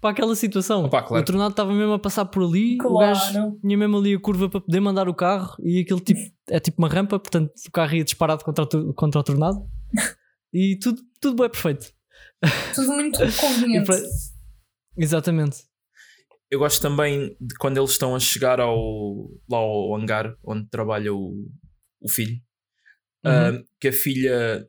[0.01, 0.85] para aquela situação.
[0.85, 1.23] Opa, claro.
[1.23, 3.59] O tornado estava mesmo a passar por ali, o gajo Claro.
[3.61, 6.81] tinha mesmo ali a curva para poder mandar o carro e aquele tipo é tipo
[6.83, 9.59] uma rampa, portanto o carro ia disparado contra o, contra o tornado
[10.53, 11.91] e tudo, tudo é perfeito.
[12.75, 13.87] Tudo muito conveniente.
[13.87, 14.03] para-
[14.99, 15.57] Exatamente.
[16.51, 21.13] Eu gosto também de quando eles estão a chegar ao, lá ao hangar onde trabalha
[21.15, 21.49] o,
[22.01, 22.37] o filho.
[23.25, 23.33] Uhum.
[23.33, 24.69] ah, que a filha,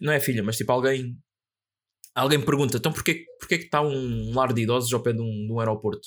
[0.00, 1.16] não é a filha, mas tipo alguém,
[2.14, 5.46] alguém pergunta: então porquê, porquê que está um lar de idosos ao pé de um,
[5.46, 6.06] de um aeroporto?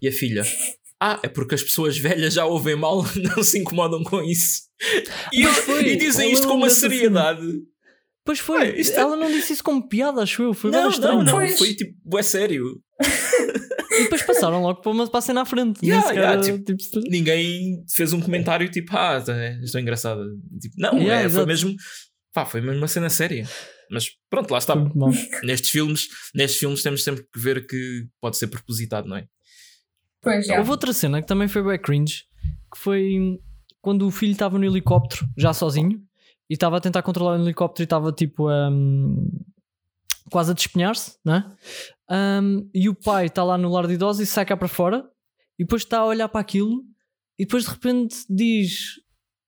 [0.00, 0.42] E a filha:
[0.98, 3.02] ah, é porque as pessoas velhas já ouvem mal,
[3.36, 4.62] não se incomodam com isso.
[5.30, 7.46] E, foi, e dizem eu isto com uma seriedade.
[8.26, 10.52] Pois foi, Ué, isto é- ela não disse isso como piada, acho eu.
[10.52, 11.56] Foi Não, não, não, Pois.
[11.56, 12.82] foi tipo, é sério.
[13.92, 15.80] E depois passaram logo para uma passem na frente.
[15.80, 19.22] Nem Yeah, sequer, yeah, tipo, ninguém fez um comentário tipo, ah,
[19.62, 20.22] estou engraçada.
[20.60, 21.74] Tipo, não, Yeah, é, foi mesmo,
[22.34, 23.48] pá, foi mesmo uma cena séria.
[23.90, 24.74] Mas pronto, lá está.
[25.44, 29.24] Nestes filmes, nestes filmes temos sempre que ver que pode ser propositado, não é?
[30.20, 30.58] Pois já.
[30.58, 32.24] Houve outra cena que também foi bem cringe,
[32.74, 33.38] que foi
[33.80, 36.00] quando o filho estava no helicóptero, já sozinho,
[36.48, 39.28] e estava a tentar controlar o helicóptero e estava tipo um,
[40.30, 41.50] quase a despenhar-se, né?
[42.10, 45.04] Um, e o pai está lá no lar de idosos e sai cá para fora,
[45.58, 46.82] e depois está a olhar para aquilo,
[47.38, 49.00] e depois de repente diz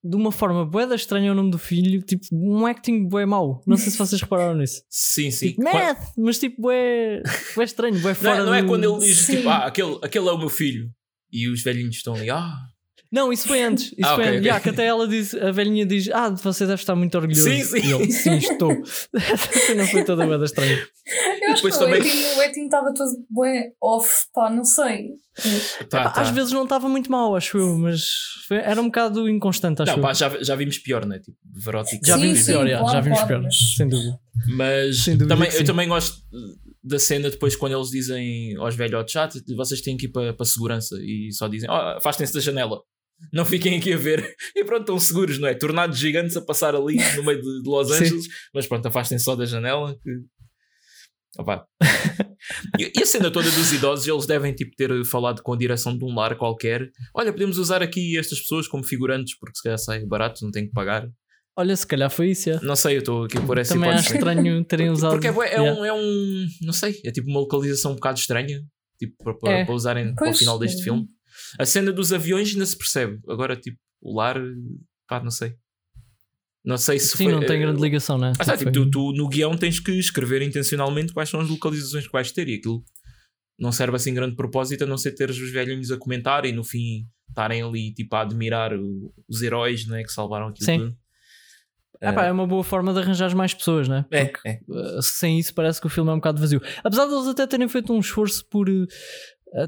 [0.02, 3.60] de uma forma boeda estranha o nome do filho, tipo um acting bué mau.
[3.66, 4.82] Não sei se vocês repararam nisso.
[4.88, 5.48] Sim, sim.
[5.48, 7.22] Tipo, Qua- math, mas tipo bué,
[7.54, 9.36] bué estranho, bué não, fora é, não é do- quando ele diz Sim.
[9.38, 10.90] tipo, ah, aquele, aquele é o meu filho.
[11.30, 12.56] E os velhinhos estão ali, ah,
[13.10, 13.86] Não, isso foi antes.
[13.86, 14.38] Isso Ah, foi ok, antes.
[14.38, 14.44] ok.
[14.46, 17.42] Yeah, que até ela diz, a velhinha diz: Ah, você deve estar muito orgulhoso.
[17.48, 17.78] Sim, sim.
[17.78, 18.70] E ele, sim, estou.
[19.66, 20.78] Cena foi toda bem estranha.
[21.42, 25.12] Eu acho que também- o acting estava todo bem off, pá, não sei.
[25.88, 26.20] Tá, tá.
[26.20, 28.02] Às vezes não estava muito mal, acho eu, mas
[28.46, 30.02] foi- era um bocado inconstante, acho Não, eu.
[30.02, 31.18] pá, já, já vimos pior, né?
[31.18, 32.04] Tipo, Verótico.
[32.06, 34.18] já Sim, vimos sim, pior, claro, já vimos claro, pior, mas- sem dúvida.
[34.48, 36.18] Mas Sem dúvida também, eu também gosto
[36.84, 40.44] da cena depois quando eles dizem aos velhotes: ah, vocês têm que ir para, para
[40.46, 42.80] segurança e só dizem: oh, afastem-se da janela.
[43.32, 44.34] Não fiquem aqui a ver.
[44.56, 45.54] E pronto, estão seguros, não é?
[45.54, 48.04] Tornados gigantes a passar ali no meio de, de Los Sim.
[48.04, 49.96] Angeles, mas pronto, afastem-se só da janela.
[50.02, 50.10] Que...
[51.38, 51.64] Opa.
[52.78, 55.96] e, e a cena toda dos idosos, eles devem tipo, ter falado com a direção
[55.96, 56.88] de um lar qualquer.
[57.14, 60.66] Olha, podemos usar aqui estas pessoas como figurantes, porque se calhar sai barato, não tem
[60.66, 61.08] que pagar.
[61.56, 62.48] Olha, se calhar foi isso.
[62.48, 62.64] yeah.
[62.66, 64.18] Não sei, eu estou aqui por essa Também acho hipótese.
[64.18, 65.10] estranho terem usado.
[65.12, 65.80] Porque é, é yeah.
[65.80, 66.46] um, é um.
[66.62, 68.60] Não sei, é tipo uma localização um bocado estranha.
[68.98, 69.64] Tipo, para, para, É.
[69.64, 70.84] para usarem para o Pois, final deste é.
[70.84, 71.06] filme.
[71.58, 73.18] A cena dos aviões ainda se percebe.
[73.28, 74.36] Agora, tipo, o lar.
[75.06, 75.54] Pá, não sei.
[76.64, 77.32] Não sei se Sim, foi.
[77.32, 78.32] não tem eh, grande ligação, né?
[78.38, 81.48] Ah, tá, tipo, Foi- tu, tu no guião tens que escrever intencionalmente quais são as
[81.48, 82.84] localizações que vais ter e aquilo
[83.58, 86.62] não serve assim grande propósito a não ser teres os velhinhos a comentar e no
[86.62, 90.78] fim estarem ali tipo a admirar o- os heróis né, que salvaram aquilo Sim.
[90.78, 90.96] tudo.
[92.00, 94.04] Ah, pá, é uma boa forma de arranjar mais pessoas, né?
[94.12, 94.60] É, Porque, é.
[94.68, 96.60] uh, sem isso parece que o filme é um bocado vazio.
[96.84, 98.68] Apesar de eles até terem feito um esforço por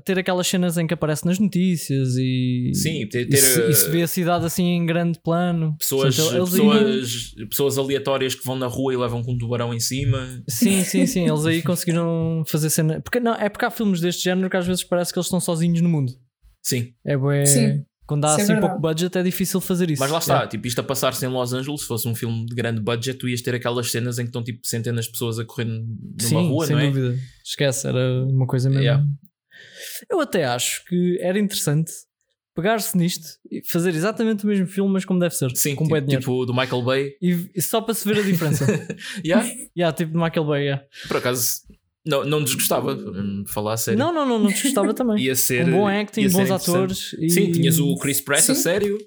[0.05, 2.71] ter aquelas cenas em que aparece nas notícias e.
[2.75, 5.75] Sim, ter, e, ter, se, e eh, se vê a cidade assim em grande plano.
[5.79, 9.39] pessoas, Portanto, eles aí- pessoas, pessoas aleatórias que vão na rua e levam com um
[9.39, 10.43] tubarão em cima.
[10.49, 11.27] Sim, sim, sim.
[11.29, 13.01] Eles aí conseguiram fazer cena.
[13.01, 15.41] Porque, não, é porque há filmes deste género que às vezes parece que eles estão
[15.41, 16.13] sozinhos no mundo.
[16.63, 17.47] Sim, É bué.
[17.47, 17.85] Sim.
[18.07, 18.73] Quando há Isso é assim verdade.
[18.73, 20.01] pouco budget é difícil fazer isso.
[20.01, 20.51] mas lá está, Yeah.
[20.51, 23.29] tipo, isto a passar-se em Los Angeles, se fosse um filme de grande budget, tu
[23.29, 25.87] ias ter aquelas cenas em que estão tipo centenas de pessoas a correr numa
[26.21, 26.87] Sim, rua, sem não é?
[26.91, 27.17] dúvida.
[27.47, 28.83] Esquece, era uma coisa mesmo.
[28.83, 29.05] Yeah.
[30.09, 31.93] Eu até acho que era interessante
[32.55, 35.51] pegar-se nisto e fazer exatamente o mesmo filme, mas como deve ser.
[35.57, 37.13] Sim, com tipo, tipo do Michael Bay.
[37.21, 38.67] E, e só para se ver a diferença.
[39.25, 40.63] Yeah, yeah, tipo de Michael Bay.
[40.65, 40.85] yeah.
[41.09, 41.63] por acaso,
[42.05, 43.99] não, não desgostava, hum, falar a sério.
[43.99, 45.25] Não, não, não, não desgostava também.
[45.25, 45.67] Ia ser.
[45.67, 47.15] um bom acting, bons atores.
[47.19, 47.31] E...
[47.31, 48.55] Sim, tinhas o Chris Pratt a Sim.
[48.55, 48.99] sério.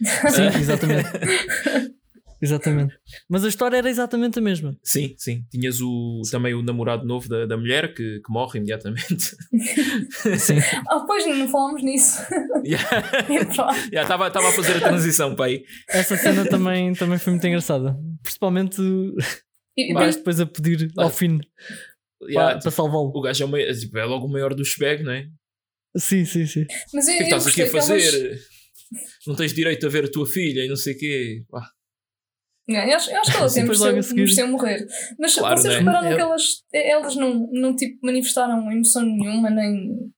[0.00, 1.08] Sim, exatamente.
[2.40, 2.94] exatamente.
[3.28, 4.76] Mas a história era exatamente a mesma.
[4.82, 5.44] Sim, sim.
[5.50, 9.36] Tinhas o, também o namorado novo da, da mulher que, que morre imediatamente.
[10.38, 10.58] Sim.
[10.88, 12.20] Ah, pois não falámos nisso.
[12.64, 13.74] Epá.
[13.92, 15.64] Estava a fazer a transição para aí.
[15.88, 17.96] Essa cena também, também foi muito engraçada.
[18.22, 18.80] Principalmente
[19.76, 21.40] E- vais depois a pedir ao fim
[22.22, 23.12] Yeah, para, para salvá-lo.
[23.14, 25.28] O gajo é, o mai- tipo, é logo o maior do shebag, não é?
[25.94, 26.64] O Sim, sim, sim.
[26.94, 28.26] Mas eu, que é que estás aqui a fazer?
[28.26, 28.40] elas-
[29.26, 31.44] Não tens direito a ver a tua filha e não sei o quê.
[31.50, 31.68] Pá,
[32.68, 34.86] Não, eu acho, eu acho que ela Sim, sempre mereceu morrer.
[35.18, 35.78] Mas Claro, vocês né?
[35.80, 40.12] repararam Eu- que elas, elas não, não tipo, manifestaram emoção nenhuma, nem.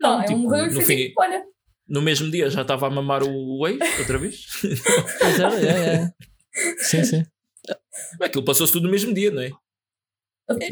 [0.00, 1.42] Não, Não, tipo, ele morreu e foi fim- tipo, olha.
[1.88, 4.44] No mesmo dia já estava a mamar o ex, outra vez.
[5.20, 6.12] Pois era, é, é.
[6.78, 7.22] Sim, sim.
[8.20, 9.50] Aquilo passou-se tudo no mesmo dia, não é?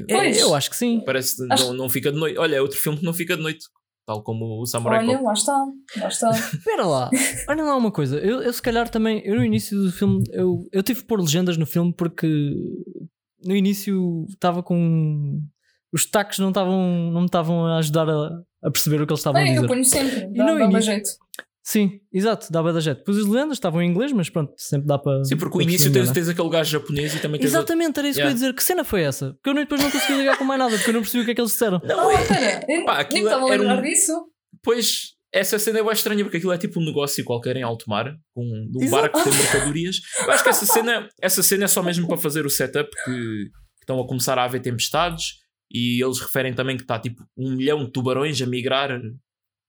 [0.08, 1.02] Pois, É, eu acho que sim.
[1.06, 2.38] Parece que Acho- não, não fica de noite.
[2.38, 3.64] Olha, é outro filme que não fica de noite.
[4.06, 5.24] Tal como o Samurai olha, Cop.
[5.24, 5.64] lá está,
[6.00, 6.30] lá está.
[6.52, 7.10] Espera lá,
[7.48, 8.18] olha lá uma coisa.
[8.18, 11.20] Eu, eu se calhar também, eu no início do filme, eu, eu tive que pôr
[11.20, 12.26] legendas no filme porque
[13.44, 15.40] no início estava com.
[15.92, 19.20] Os taques não estavam não me estavam a ajudar a, a perceber o que eles
[19.20, 19.68] estavam a Bem, eu dizer.
[19.72, 21.10] ponho sempre, E dá, no dá início- jeito.
[21.66, 22.98] Sim, exato, dava da jet.
[22.98, 25.24] Depois as legendas estavam em inglês, mas pronto, sempre dá para.
[25.24, 26.12] Sim, porque o início tens, é?
[26.12, 27.54] tens aquele gajo japonês e também tens.
[27.54, 28.34] outro- Exatamente, era isso que eu ia Yeah.
[28.34, 28.54] dizer.
[28.54, 29.32] Que cena foi essa?
[29.32, 31.30] Porque eu depois não consegui ligar com mais nada, porque eu não percebi o que
[31.30, 31.80] é que eles disseram.
[31.82, 34.12] Não, espera, eu Pá, nem estava a era um- lembrar disso.
[34.62, 37.88] Pois, essa cena é bem estranha porque aquilo é tipo um negócio qualquer em alto
[37.88, 39.96] mar, com um barco que tem mercadorias.
[40.22, 43.10] Eu acho que essa cena, essa cena é só mesmo para fazer o setup que,
[43.10, 43.50] que
[43.80, 45.36] estão a começar a haver tempestades
[45.72, 48.90] e eles referem também que está tipo um milhão de tubarões a migrar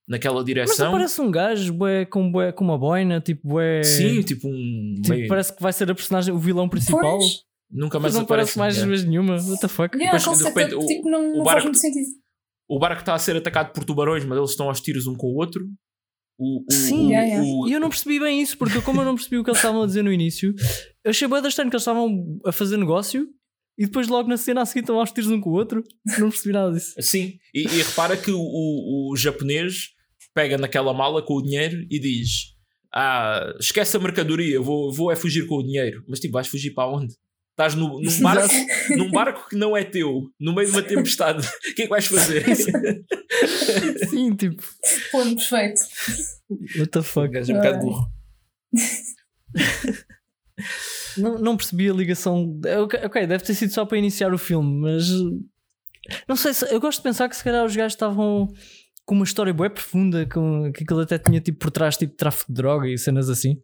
[0.08, 0.88] naquela Mas direção.
[0.88, 3.82] aparece um gajo bué, com, bué, com uma boina, tipo, bué.
[3.82, 4.94] Sim, tipo um.
[5.02, 7.18] Tipo, meio- parece que vai ser a personagem, o vilão principal.
[7.18, 8.54] Pois, nunca Mas mais não aparece.
[8.56, 9.34] parece mais vez nenhuma.
[9.36, 9.96] What the fuck?
[9.96, 12.06] yeah, Depois, de repente, o- tipo, não, o não barco- faz muito sentido.
[12.68, 15.28] O barco está a ser atacado por tubarões, mas eles estão aos tiros um com
[15.28, 15.64] o outro.
[16.38, 17.42] O, o, Sim, o- yeah.
[17.42, 19.58] o- E eu não percebi bem isso, porque como eu não percebi o que eles
[19.58, 20.54] estavam a dizer no início,
[21.04, 23.26] eu achei bem estranho que eles estavam a fazer negócio
[23.78, 25.82] e depois logo na cena a seguir estão aos tiros um com o outro.
[26.18, 26.92] Não percebi nada disso.
[27.00, 29.90] Sim, e, e repara que o, o, o japonês
[30.36, 32.54] pega naquela mala com o dinheiro e diz:
[32.94, 36.04] Ah, esquece a mercadoria, vou, vou é fugir com o dinheiro.
[36.06, 37.14] Mas tipo, vais fugir para onde?
[37.52, 38.54] Estás no, num, barco,
[38.90, 41.48] num barco que não é teu, no meio de uma tempestade.
[41.72, 42.44] O que é que vais fazer?
[44.10, 44.62] Sim, tipo,
[45.10, 45.80] Ponto perfeito.
[46.78, 47.28] what the O fuck?
[47.28, 48.06] gajo é um bocado burro.
[51.16, 52.60] Não, não percebi a ligação.
[52.82, 55.08] Ok, ok, deve ter sido só para iniciar o filme, mas
[56.28, 58.48] não sei se eu gosto de pensar que se calhar os gajos estavam
[59.06, 62.52] com uma história bué profunda, com, que aquilo até tinha tipo por trás tipo tráfico
[62.52, 63.56] de droga e cenas assim.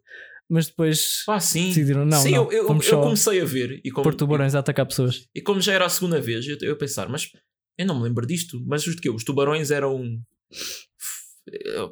[0.49, 1.67] Mas depois Ah, sim.
[1.67, 4.59] decidiram, não, sim, não, eu, eu, eu comecei a ver e como, pôr tubarões a
[4.59, 5.27] atacar pessoas.
[5.35, 7.29] e, como já era a segunda vez, eu, eu a pensar, mas
[7.77, 8.63] eu não me lembro disto.
[8.65, 9.09] Mas os quê?
[9.09, 10.19] Os tubarões eram.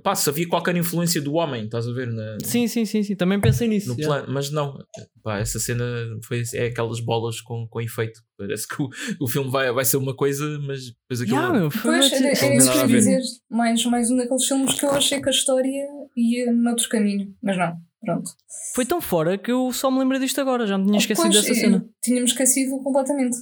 [0.02, 2.08] Pá, se havia qualquer influência do homem, estás a ver?
[2.08, 3.16] Na, Sim, sim, sim, sim.
[3.16, 3.90] Também pensei nisso.
[3.90, 4.78] no plano, mas não,
[5.22, 5.84] pá, essa cena
[6.26, 8.22] foi, é aquelas bolas com, com efeito.
[8.38, 11.38] Parece que o, o filme vai, vai ser uma coisa, mas depois aquilo.
[11.38, 13.22] Yeah, Pois, era, tipo- era isso que eu ia dizer.
[13.50, 15.86] Mais, mais um daqueles filmes que eu achei que a história
[16.16, 17.36] ia noutro caminho.
[17.44, 18.32] Mas não, pronto.
[18.74, 21.44] Foi tão fora que eu só me lembrei disto agora, já me tinha esquecido Pois,
[21.44, 21.86] dessa cena.
[22.02, 23.38] Tínhamos esquecido completamente.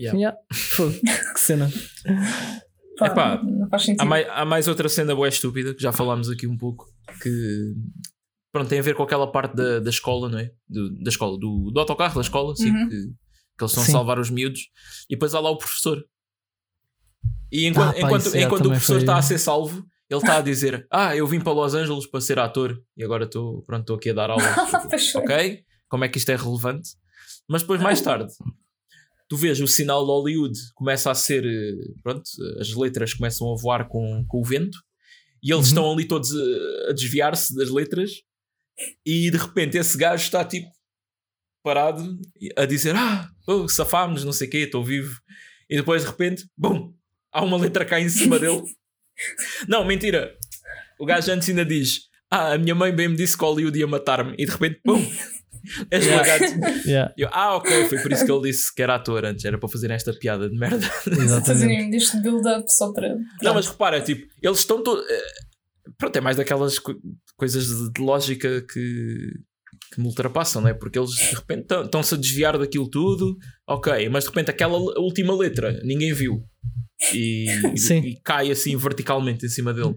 [0.00, 0.18] Yeah.
[0.18, 0.38] Yeah.
[1.34, 1.70] Que cena.
[2.98, 4.02] Pá, Epá, não faz sentido.
[4.02, 6.86] Há mais, há mais outra cena boa estúpida que já falámos aqui um pouco
[7.22, 7.74] que
[8.52, 10.50] pronto, tem a ver com aquela parte da, da escola, não é?
[10.68, 12.88] Do, da escola, do, do autocarro da escola, sim, Uhum.
[12.88, 13.92] que, que eles estão a Sim.
[13.92, 14.60] salvar os miúdos
[15.10, 16.04] e depois há lá o professor.
[17.50, 20.20] E enquanto, Ah, pá, enquanto, já enquanto o professor foi- está a ser salvo, ele
[20.20, 23.62] está a dizer: Ah, eu vim para Los Angeles para ser ator e agora estou
[23.62, 24.30] pronto, estou aqui a dar
[25.12, 25.22] foi.
[25.22, 25.64] ok?
[25.88, 26.90] Como é que isto é relevante?
[27.48, 28.32] Mas depois, mais tarde,
[29.34, 32.22] tu vês o sinal de Hollywood começa a ser, eh, pronto,
[32.60, 34.78] as letras começam a voar com, com o vento
[35.42, 35.68] e eles Uhum.
[35.68, 38.12] estão ali todos a, a desviar-se das letras
[39.04, 40.68] e de repente esse gajo está tipo
[41.64, 42.16] parado
[42.56, 45.18] a dizer ah, oh, safámos, não sei o quê, estou vivo.
[45.68, 46.94] E depois de repente, bum,
[47.32, 48.62] há uma letra cá em cima dele.
[49.66, 50.36] Não, mentira.
[51.00, 53.86] O gajo antes ainda diz ah, a minha mãe bem me disse que Hollywood ia
[53.86, 54.34] matar-me.
[54.38, 55.02] E de repente, bum
[55.90, 56.44] é esmagado
[56.86, 59.58] Yeah, eu, ah, ok, foi por isso que ele disse que era ator antes, era
[59.58, 60.76] para fazer esta piada de merda.
[61.06, 61.46] exatamente.
[61.46, 63.16] Fazerem deste build-up só para.
[63.42, 65.04] Não, mas repara, tipo, eles estão todos.
[65.98, 66.94] Pronto, é mais daquelas co-
[67.36, 69.32] coisas de, de lógica que,
[69.92, 70.74] que me ultrapassam, não é?
[70.74, 73.36] Porque eles de repente estão- estão-se a desviar daquilo tudo,
[73.68, 76.42] ok, mas de repente aquela última letra ninguém viu
[77.12, 77.98] e, e- Sim.
[78.00, 79.94] e cai assim verticalmente em cima dele.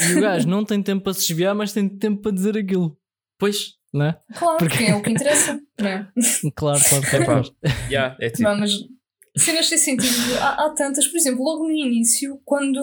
[0.00, 2.96] E o gajo não tem tempo para se desviar, mas tem tempo para dizer aquilo,
[3.38, 4.18] Pois, não é?
[4.34, 5.60] Claro, Porque- é o que interessa.
[5.80, 6.06] Não é?
[6.54, 7.24] Claro, claro, claro.
[7.24, 7.54] claro.
[7.90, 8.42] já, é tipo.
[8.42, 8.72] Não, mas
[9.36, 10.14] cenas sem sentido.
[10.40, 12.80] Há, há tantas, por exemplo, logo no início, quando,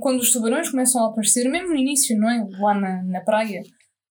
[0.00, 2.46] quando os tubarões começam a aparecer, mesmo no início, não é?
[2.58, 3.62] Lá na, na praia,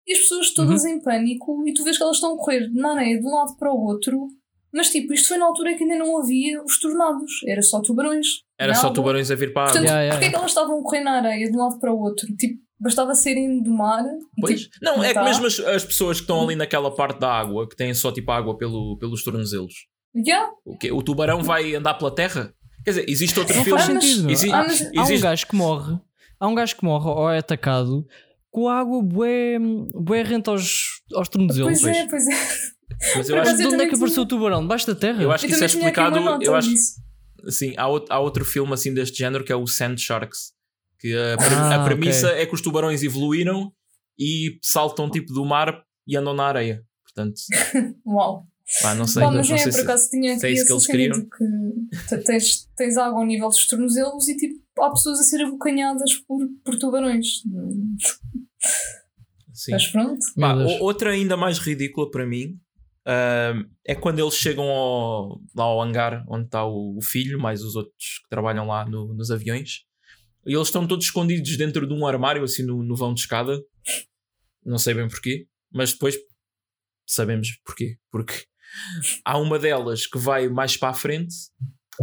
[0.06, 0.89] e as pessoas todas Uhum.
[0.91, 3.56] em pânico, e tu vês que elas estão a correr na areia de um lado
[3.58, 4.27] para o outro,
[4.73, 8.27] mas tipo, isto foi na altura que ainda não havia os tornados, era só tubarões.
[8.60, 8.93] Era só água.
[8.93, 9.91] tubarões a vir para a Portanto, água.
[9.97, 10.32] Yeah, yeah, porquê é yeah.
[10.32, 12.27] que elas estavam a correr na areia de um lado para o outro?
[12.36, 14.03] Tipo, bastava serem do mar.
[14.03, 14.61] e, Pois.
[14.63, 15.23] tipo, Não, é que tá.
[15.23, 18.31] mesmo as, as pessoas que estão ali naquela parte da água, que têm só tipo
[18.31, 19.73] água pelo, pelos tornozelos,
[20.15, 20.91] yeah, o, quê?
[20.91, 22.53] o tubarão vai andar pela terra?
[22.83, 23.79] Quer dizer, existe outro Não filme.
[23.79, 24.31] faz sentido, meu.
[24.31, 25.99] Exi- Ah, mas- Há um existe- gajo que morre,
[26.39, 28.05] há um gajo que morre ou é atacado
[28.51, 29.57] com a água bué,
[29.93, 31.81] bué rente aos, aos tornozelos.
[31.81, 32.77] pois é, pois é.
[33.17, 34.61] Mas eu acho, De onde é que apareceu tinha- o tubarão?
[34.61, 35.21] Debaixo da terra?
[35.21, 36.17] eu acho que Eu isso é explicado.
[36.41, 36.69] Eu acho,
[37.45, 40.53] assim, há outro, há outro filme assim deste género que é o Sand Sharks.
[40.99, 43.71] Que a, pre- Ah, a premissa é que os tubarões evoluíram
[44.17, 46.83] e saltam tipo do mar e andam na areia.
[47.03, 47.36] Portanto,
[48.05, 48.47] Uau.
[48.81, 49.23] pá, não sei.
[49.23, 51.21] Não mas é, sei por se, acaso tinha se é aqui isso que eles queriam.
[51.21, 55.41] que te- tens, tens água ao nível dos tornozelos e tipo, há pessoas a ser
[55.43, 57.27] abocanhadas por, por tubarões.
[59.53, 59.71] sim.
[59.71, 60.19] Mas pronto.
[60.39, 62.60] Pá, outra ainda mais ridícula para mim
[63.05, 67.62] ahm, é quando eles chegam ao, lá ao hangar onde está o, o filho, mais
[67.63, 69.86] os outros que trabalham lá no- nos aviões,
[70.47, 73.62] e eles estão todos escondidos dentro de um armário, assim no, no vão de escada.
[74.65, 76.15] Não sei bem porquê, mas depois
[77.07, 77.97] sabemos porquê.
[78.12, 78.33] Porque
[79.25, 81.33] há uma delas que vai mais para a frente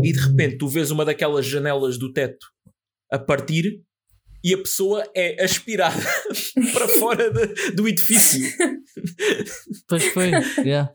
[0.02, 2.46] e de repente tu vês uma daquelas janelas do teto
[3.10, 3.82] a partir
[4.42, 5.96] e a pessoa é aspirada
[6.72, 8.46] para fora de- do edifício.
[9.88, 10.92] Pois foi, yeah.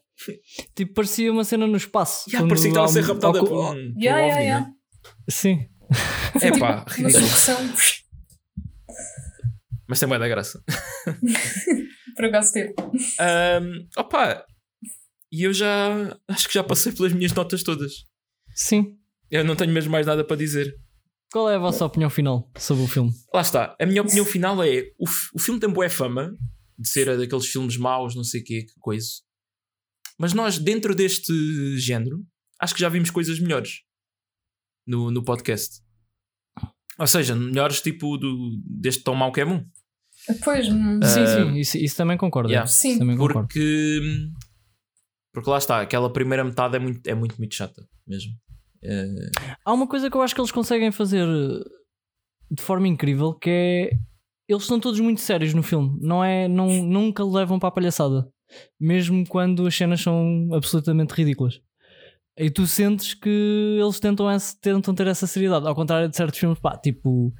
[0.75, 2.29] Tipo, parecia uma cena no espaço.
[2.29, 4.71] Quando parecia que estava a ser raptada por por Yeah, yeah, yeah.
[5.29, 5.67] Sim.
[6.41, 7.25] É pá, Uma ridículo.
[9.88, 10.63] Mas tem bem da graça.
[12.15, 12.75] por acaso teve.
[13.19, 14.45] Ahm, opa,
[15.32, 18.06] e eu já acho que já passei pelas minhas notas todas.
[18.54, 18.97] Sim.
[19.32, 20.75] Eu não tenho mesmo mais nada para dizer.
[21.32, 23.12] Qual é a vossa opinião final sobre o filme?
[23.34, 23.75] Lá está.
[23.80, 26.36] A minha opinião final é: o, o filme tem boa fama
[26.78, 29.08] de ser daqueles filmes maus, não sei o quê, que coisa.
[30.19, 31.34] Mas nós, dentro deste
[31.78, 32.23] género,
[32.60, 33.81] acho que já vimos coisas melhores
[34.90, 35.81] no, no podcast.
[36.98, 39.63] Ou seja, melhores tipo do, deste tão mau que é bom.
[40.44, 42.50] Pois, hum, sim, sim, isso, isso também concordo.
[42.50, 42.67] yeah.
[42.67, 43.00] Sim.
[43.00, 43.40] também concordo.
[43.48, 44.02] Porque,
[45.33, 48.33] porque lá está, aquela primeira metade é muito, é muito, muito chata mesmo.
[48.83, 49.31] Eh,
[49.63, 51.63] Há uma coisa que eu acho que eles conseguem fazer eh,
[52.52, 53.90] de forma incrível que é
[54.48, 56.48] eles estão todos muito sérios no filme, não é?
[56.48, 58.27] Não, nunca levam para a palhaçada,
[58.79, 61.62] mesmo quando as cenas são absolutamente ridículas.
[62.40, 66.40] E tu sentes que eles tentam, esse- tentam ter essa seriedade, ao contrário de certos
[66.40, 67.33] filmes, pá, tipo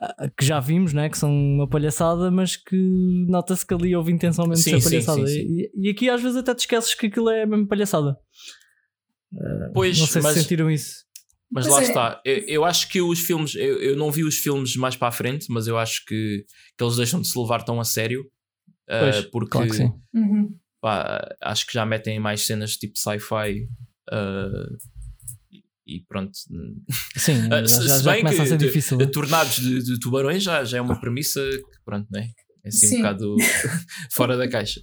[0.00, 1.08] ah, que já vimos, né?
[1.08, 2.76] que são uma palhaçada, mas que
[3.28, 5.26] nota-se que ali houve de Sim, ser sim, palhaçada.
[5.26, 5.46] sim, sim.
[5.48, 8.16] E, e aqui às vezes até te esqueces que aquilo é mesmo palhaçada.
[9.74, 11.04] Pois, não sei mas, se sentiram isso.
[11.50, 11.84] mas Pois lá é.
[11.84, 12.22] está.
[12.24, 15.12] Eu, eu acho que os filmes, eu, eu não vi os filmes mais para a
[15.12, 16.44] frente, mas eu acho que,
[16.76, 18.24] que eles deixam de se levar tão a sério.
[18.88, 19.92] ah, Pois, porque claro que sim.
[20.14, 20.54] Uhum.
[20.80, 23.66] pá, acho que já metem mais cenas tipo sci-fi.
[24.10, 24.66] Ah,
[25.86, 26.32] e- pronto.
[27.16, 28.96] Sim, Ah, já, se- já, se já bem começa que a ser de- difícil.
[28.98, 32.28] de tornados de, de tubarões já, já é uma premissa que, pronto, né?
[32.64, 32.94] É assim Sim.
[32.96, 33.36] um bocado
[34.12, 34.80] fora da caixa.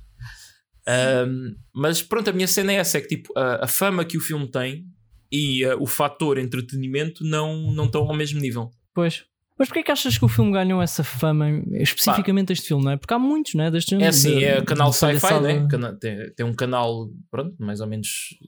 [0.88, 4.18] Ahm, mas pronto, a minha cena é essa: é que tipo, a, a fama que
[4.18, 4.86] o filme tem
[5.32, 8.70] e ah, o fator entretenimento não, não estão ao mesmo nível.
[8.94, 9.24] Pois.
[9.60, 12.98] Mas porquê que achas que o filme ganhou essa fama, especificamente este filme, não é?
[12.98, 13.70] Porque há muitos, né?
[13.70, 15.68] Deste É assim, de- é canal sci-fi, né?
[16.00, 18.08] Tem, tem um canal, pronto, mais ou menos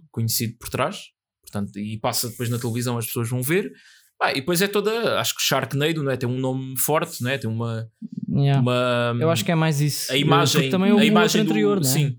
[0.09, 1.01] conhecido por trás,
[1.43, 3.69] portanto, e passa depois na televisão, as pessoas vão ver.
[4.17, 6.15] Pá, e depois é toda, acho que Sharknado, não é?
[6.15, 7.37] Tem um nome forte, não é?
[7.37, 7.89] Tem uma.
[8.33, 8.61] Yeah.
[8.61, 10.09] uma Eu acho que é mais isso.
[10.13, 11.83] a imagem, Porque também a imagem outro do, anterior, né?
[11.83, 12.17] sim.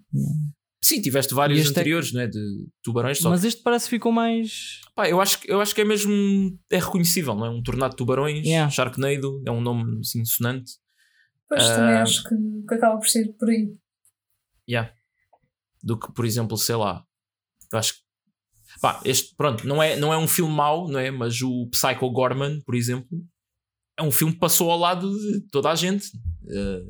[0.84, 2.38] Sim, tiveste vários E este é- anteriores, né, de
[2.82, 4.80] tubarões, só Mas este parece que ficou mais.
[4.94, 7.50] Pá, eu acho, que- eu acho que é mesmo é reconhecível, não é?
[7.50, 8.70] Um tornado de tubarões, Yeah.
[8.70, 10.72] Sharknado, é um nome assim sonante.
[11.48, 12.02] Pois também Ah.
[12.02, 12.34] acho que,
[12.68, 13.74] que acaba por ser por aí.
[14.68, 14.92] Yeah.
[15.82, 17.04] Do que, por exemplo, sei lá.
[17.72, 18.00] Eu acho que.
[18.80, 21.10] Pá, este, pronto, não é, não é um filme mau, não é?
[21.10, 23.18] Mas o Psycho Gorman, por exemplo,
[23.98, 26.06] é um filme que passou ao lado de toda a gente.
[26.48, 26.82] Eh,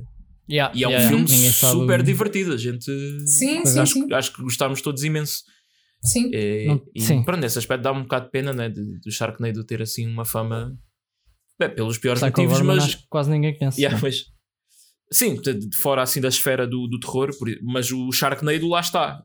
[0.51, 2.53] Yeah, e é um yeah, filme super divertido.
[2.53, 2.85] A gente.
[3.27, 4.13] Sim, sim, acho, sim.
[4.13, 5.45] acho que gostámos todos imenso.
[6.05, 6.31] Sim.
[6.35, 7.23] É, Não- e sim.
[7.23, 8.69] pronto, nesse aspecto dá um bocado de pena, né?
[8.69, 10.77] De, do Sharknado ter assim uma fama.
[11.59, 12.85] Bem, pelos piores Psycho motivos, Gorman mas.
[12.85, 13.81] acho que quase ninguém conhece.
[13.81, 14.03] Yeah, né?
[14.03, 14.25] mas-
[15.13, 19.23] Sim, de fora assim da esfera do, do terror, por- mas o Sharknado lá está.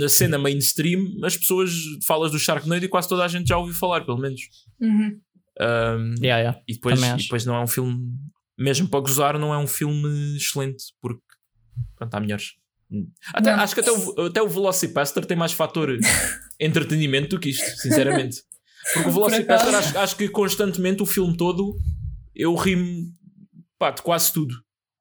[0.00, 1.70] Na cena mainstream, as pessoas
[2.04, 4.40] falas do Sharknado e quase toda a gente já ouviu falar, pelo menos.
[4.80, 5.20] Uhum.
[5.60, 6.60] Um, Yeah, yeah.
[6.66, 7.96] e, depois, e depois não é um filme,
[8.58, 11.22] mesmo para gozar, não é um filme excelente, porque
[11.96, 12.54] pronto, há melhores.
[13.32, 13.62] Até, Não.
[13.62, 15.96] acho que até o, até o Velocipaster tem mais fator
[16.58, 18.42] entretenimento do que isto, sinceramente.
[18.94, 21.76] Porque o Velocipaster acho, acho que constantemente o filme todo
[22.34, 23.12] eu rimo
[23.78, 24.54] pá, de quase tudo.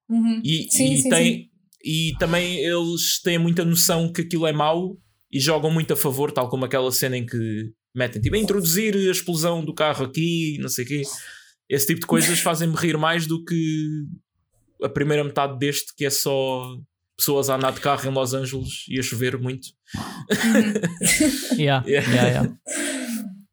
[0.09, 0.41] Uhum.
[0.43, 1.49] E, Sim, e sim, tem,
[1.83, 4.97] e também eles têm muita noção que aquilo é mau
[5.31, 8.95] e jogam muito a favor, tal como aquela cena em que metem tipo a introduzir
[8.95, 11.01] a explosão do carro aqui, não sei o quê.
[11.69, 14.05] Esse tipo de coisas fazem-me rir mais do que
[14.81, 16.77] a primeira metade deste, que é só
[17.19, 19.67] pessoas a andar de carro em Los Angeles e a chover muito.
[21.57, 22.09] Yeah, Yeah.
[22.11, 22.57] yeah, yeah.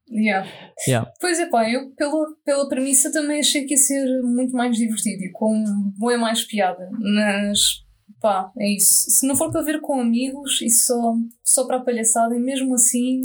[0.09, 0.49] Yeah.
[0.87, 1.13] Yeah.
[1.21, 5.25] Pois é, pá, eu pela, pela premissa também achei que ia ser muito mais divertido
[5.25, 5.65] e com
[5.99, 7.85] boa mais piada, mas
[8.21, 9.11] pá, é isso.
[9.11, 11.15] Se não for para ver com amigos e só,
[11.45, 13.23] só para a palhaçada, e mesmo assim,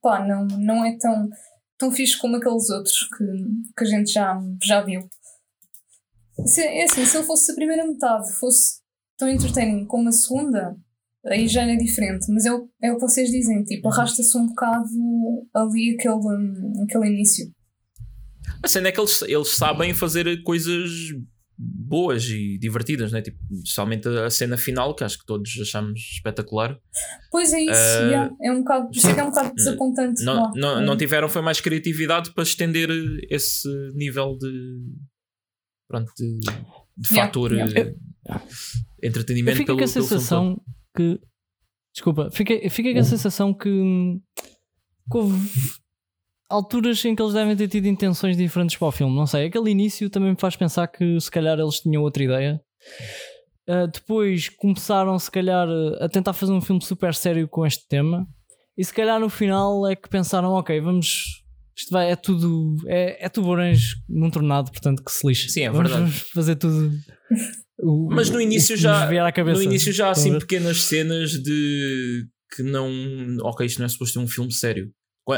[0.00, 1.28] pá, não, não é tão,
[1.78, 3.24] tão fixe como aqueles outros que,
[3.76, 5.08] que a gente já, já viu.
[6.46, 8.80] Se, é assim, se ele fosse a primeira metade, fosse
[9.16, 10.76] tão entertaining como a segunda,
[11.26, 14.46] aí já é diferente, mas é o, é o que vocês dizem, tipo, arrasta-se um
[14.46, 14.88] bocado
[15.54, 17.46] ali aquele, hum, aquele início.
[18.62, 20.90] A cena é que eles, eles sabem fazer coisas
[21.56, 23.22] boas e divertidas, né?
[23.22, 26.76] tipo, especialmente a cena final, que acho que todos achamos espetacular.
[27.30, 30.24] Pois é isso, yeah, é um bocado, é que é um bocado desapontante.
[30.24, 30.52] Não, lá.
[30.56, 30.84] não, É.
[30.84, 32.88] não tiveram foi mais criatividade para estender
[33.30, 34.82] esse nível de
[35.88, 36.38] pronto de,
[36.96, 37.80] de Yeah, fator yeah.
[37.80, 37.94] eh,
[38.93, 40.60] Eu entretenimento fico pelo, com a sensação
[40.96, 41.20] que.
[41.94, 44.20] Desculpa, fiquei, fiquei com a sensação que, hum,
[45.10, 45.38] que houve
[46.48, 49.14] alturas em que eles devem ter tido intenções diferentes para o filme.
[49.14, 52.60] Não sei, aquele início também me faz pensar que se calhar eles tinham outra ideia.
[53.68, 55.66] Uh, depois começaram, se calhar,
[56.00, 58.26] a tentar fazer um filme super sério com este tema.
[58.76, 61.42] E se calhar no final é que pensaram: ok, vamos.
[61.76, 62.76] Isto vai, é tudo.
[62.86, 65.48] É, é tubarões num tornado, portanto que se lixe.
[65.48, 66.10] Sim, é vamos, verdade.
[66.10, 66.92] vamos fazer tudo.
[67.78, 70.40] O- Mas no início já- no início já há assim ver?
[70.40, 72.90] pequenas cenas de que não
[73.42, 74.90] ok isto não é suposto ter um filme sério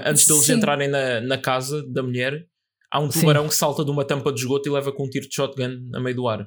[0.04, 0.54] antes deles Sim.
[0.54, 2.46] entrarem na, na casa da mulher
[2.90, 3.20] há um Sim.
[3.20, 5.90] tubarão que salta de uma tampa de esgoto e leva com um tiro de shotgun
[5.94, 6.46] a meio do ar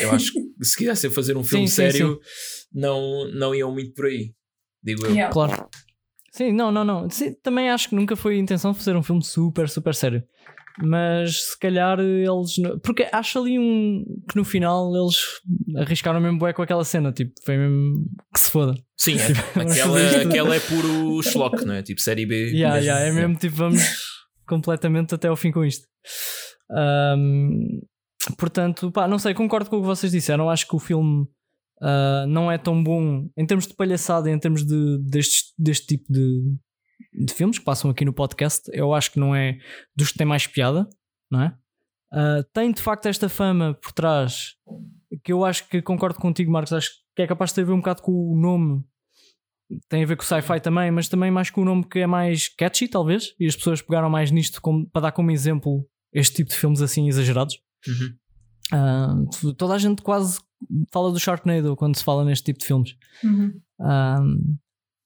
[0.00, 2.20] eu acho que se quisessem fazer um filme Sim, sim, sério
[2.72, 4.32] Não, não iam muito por aí
[4.82, 5.32] digo eu Yeah.
[5.32, 5.68] Claro.
[6.30, 7.08] Sim, não, não, não.
[7.10, 10.22] Sim, também acho que nunca foi a intenção de fazer um filme super, super sério.
[10.82, 12.54] Mas se calhar eles.
[12.82, 14.04] Porque acho ali um.
[14.28, 15.16] que no final eles
[15.76, 17.12] arriscaram mesmo bué com aquela cena.
[17.12, 18.04] Tipo, foi mesmo.
[18.32, 18.74] que se foda.
[18.96, 21.82] Sim, é, aquela, aquela é puro schlock, não é?
[21.82, 22.50] Tipo série B.
[22.50, 22.86] Yeah, mesmo.
[22.86, 23.82] yeah, é mesmo tipo, vamos
[24.46, 25.86] completamente até ao fim com isto.
[26.70, 27.80] Ahm,
[28.36, 30.48] portanto, pá, não sei, concordo com o que vocês disseram.
[30.48, 31.26] Acho que o filme
[31.80, 36.12] ah, não é tão bom em termos de palhaçada, em termos de, deste, deste tipo
[36.12, 36.56] de,
[37.12, 38.68] de filmes que passam aqui no podcast.
[38.72, 39.58] Eu acho que não é
[39.96, 40.88] dos que tem mais piada,
[41.30, 41.56] não é?
[42.12, 44.54] Uh, tem de facto esta fama por trás
[45.22, 46.72] que eu acho que concordo contigo, Marcos.
[46.72, 48.84] Acho que é capaz de ter a ver um bocado com o nome.
[49.88, 52.06] Tem a ver com o sci-fi também, mas também mais com o nome que é
[52.06, 53.34] mais catchy, talvez.
[53.38, 56.80] E as pessoas pegaram mais nisto como, para dar como exemplo este tipo de filmes
[56.80, 57.58] assim exagerados.
[57.86, 59.28] Uhum.
[59.30, 60.40] Uh, toda a gente quase
[60.92, 62.96] fala do Sharknado quando se fala neste tipo de filmes.
[63.22, 63.60] Uhum.
[63.80, 64.58] Um,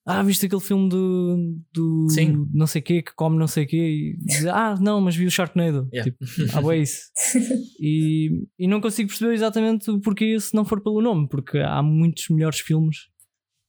[0.05, 2.48] ah, viste aquele filme do, do Sim.
[2.53, 5.30] não sei quê que come não sei quê e diz, ah, não, mas vi o
[5.30, 5.88] Sharknado.
[5.92, 6.11] Yeah.
[6.11, 7.03] Tipo, ah, é isso.
[7.80, 11.82] e, e não consigo perceber exatamente o porquê se não for pelo nome, porque há
[11.82, 12.96] muitos melhores filmes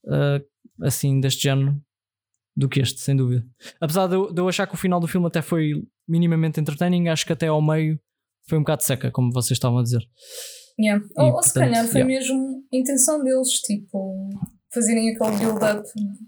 [0.07, 0.41] ah,
[0.81, 1.79] assim deste género
[2.55, 3.45] do que este, sem dúvida.
[3.79, 5.73] Apesar de eu, de eu achar que o final do filme até foi
[6.07, 7.99] minimamente entertaining, acho que até ao meio
[8.47, 10.01] foi um bocado seca, como vocês estavam a dizer.
[10.79, 11.03] Yeah.
[11.05, 12.05] E, Ou, ou se calhar foi yeah.
[12.05, 14.29] mesmo a intenção deles, tipo,
[14.73, 15.87] fazerem aquele build-up.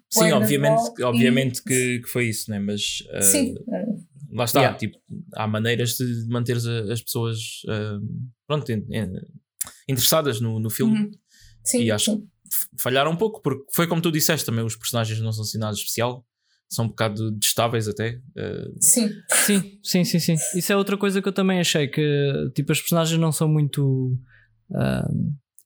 [0.10, 2.60] Sim, obviamente, e- obviamente que, que foi isso, né?
[2.60, 3.56] mas uh, Sim,
[4.32, 4.60] lá está.
[4.62, 4.78] Yeah.
[4.78, 4.98] Tipo,
[5.36, 7.38] há maneiras de manter as, as pessoas
[7.68, 8.00] uh,
[8.48, 9.14] pronto, in- in-
[9.88, 10.98] interessadas no, no filme.
[10.98, 11.12] uhum.
[11.64, 12.28] sim, E acho sim.
[12.46, 15.58] F- Falharam um pouco, porque foi como tu disseste também: os personagens não são assim
[15.58, 16.24] nada especial,
[16.70, 18.20] são um bocado destáveis até.
[18.38, 19.10] uh, Sim,
[19.46, 20.36] Sim, sim, sim, sim.
[20.56, 22.02] Isso é outra coisa que eu também achei que
[22.54, 24.18] tipo as personagens não são muito
[24.74, 25.08] ah,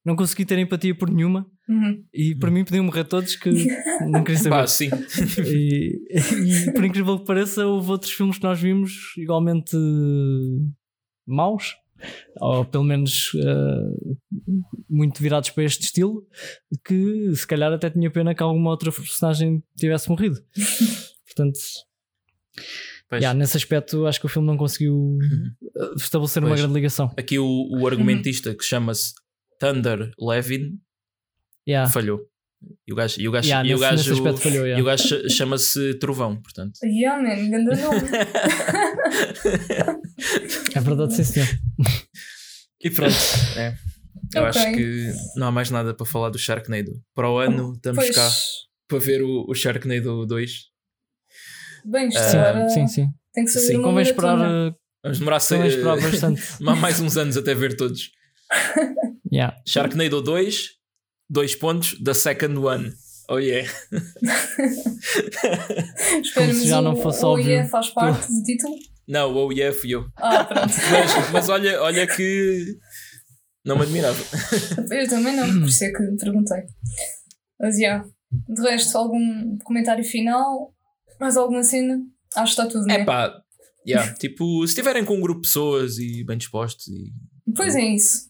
[0.05, 2.03] não consegui ter empatia por nenhuma uhum.
[2.13, 3.49] e para mim podiam morrer todos que
[4.09, 4.49] não queria saber.
[4.49, 4.89] pá, sim.
[5.45, 9.77] E, e, por incrível que pareça, houve outros filmes que nós vimos igualmente
[11.25, 11.75] maus,
[12.37, 14.15] ou pelo menos ah,
[14.89, 16.25] muito virados para este estilo,
[16.85, 20.41] que se calhar até tinha pena que alguma outra personagem tivesse morrido.
[21.25, 21.59] Portanto,
[23.09, 23.21] Pois.
[23.21, 25.17] yeah, nesse aspecto, acho que o filme não conseguiu
[25.77, 26.61] ah, estabelecer uma Pois.
[26.61, 27.11] grande ligação.
[27.17, 29.13] Aqui o, o argumentista que chama-se
[29.59, 30.79] Thunder Levin
[31.69, 31.89] Yeah.
[31.91, 32.19] falhou.
[32.87, 34.79] E o gajo, e o gajo, Yeah, e o gajo, aspecto falhou, yeah.
[34.79, 36.73] e o gajo cha- chama-se Trovão, portanto.
[36.83, 38.01] Yeah, man, grande nome.
[40.75, 41.47] É verdade, sim, senhor.
[42.81, 43.13] E pronto,
[43.57, 43.75] é.
[44.33, 44.61] Eu Ok.
[44.61, 46.93] acho que não há mais nada para falar do Sharknado.
[47.13, 48.29] Para o ano estamos Pois, cá
[48.87, 50.51] para ver o, o Sharknado 2.
[51.85, 53.07] bem, isto Ah, Sim, agora sim, sim.
[53.33, 54.69] tem que sim, uma Convém esperar, maratona.
[54.69, 56.41] ah, Vamos demorar se- convém esperar bastante.
[56.65, 58.11] há mais uns anos até ver todos.
[59.29, 59.57] Yeah.
[59.67, 60.69] Sharknado 2,
[61.29, 62.91] dois pontos, da second one.
[63.29, 63.69] Oh yeah.
[66.21, 67.51] Esperamos se já não o- fosse o óbvio.
[67.61, 68.75] IE faz parte do título.
[69.07, 70.05] Não, oh yeah fui eu.
[70.17, 70.73] Ah, pronto.
[70.91, 72.77] Mas, mas olha, olha que
[73.65, 74.17] não me admirava.
[74.91, 76.61] Eu também não, por isso é que perguntei.
[77.59, 78.05] Mas, yeah.
[78.47, 80.73] De resto, algum comentário final?
[81.19, 81.99] Mais alguma cena?
[82.35, 83.05] Acho que está tudo, É né?
[83.05, 83.33] pá,
[83.87, 87.11] yeah, tipo, se estiverem com um grupo de pessoas e bem dispostos e
[87.55, 88.28] Pois é isso.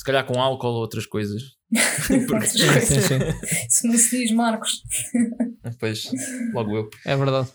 [0.00, 1.42] Se calhar com álcool ou outras coisas.
[2.10, 3.18] Outras Sim, sim, sim.
[3.68, 4.82] Isso não se diz, Marcos.
[5.62, 6.10] Depois,
[6.54, 6.90] logo eu.
[7.04, 7.48] É verdade.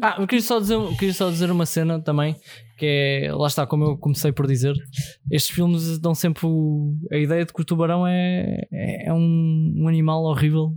[0.00, 2.36] Ah, eu queria só, dizer, queria só dizer uma cena também,
[2.78, 2.86] que
[3.26, 4.72] é, lá está, como eu comecei por dizer,
[5.30, 9.88] estes filmes dão sempre o- a ideia de que o tubarão é, é um, um
[9.88, 10.72] animal horrível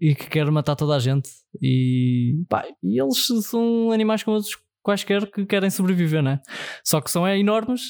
[0.00, 1.28] e que quer matar toda a gente.
[1.60, 6.40] E, pá, e eles são animais como outros quaisquer que querem sobreviver, né?
[6.84, 7.82] Só que são é, enormes.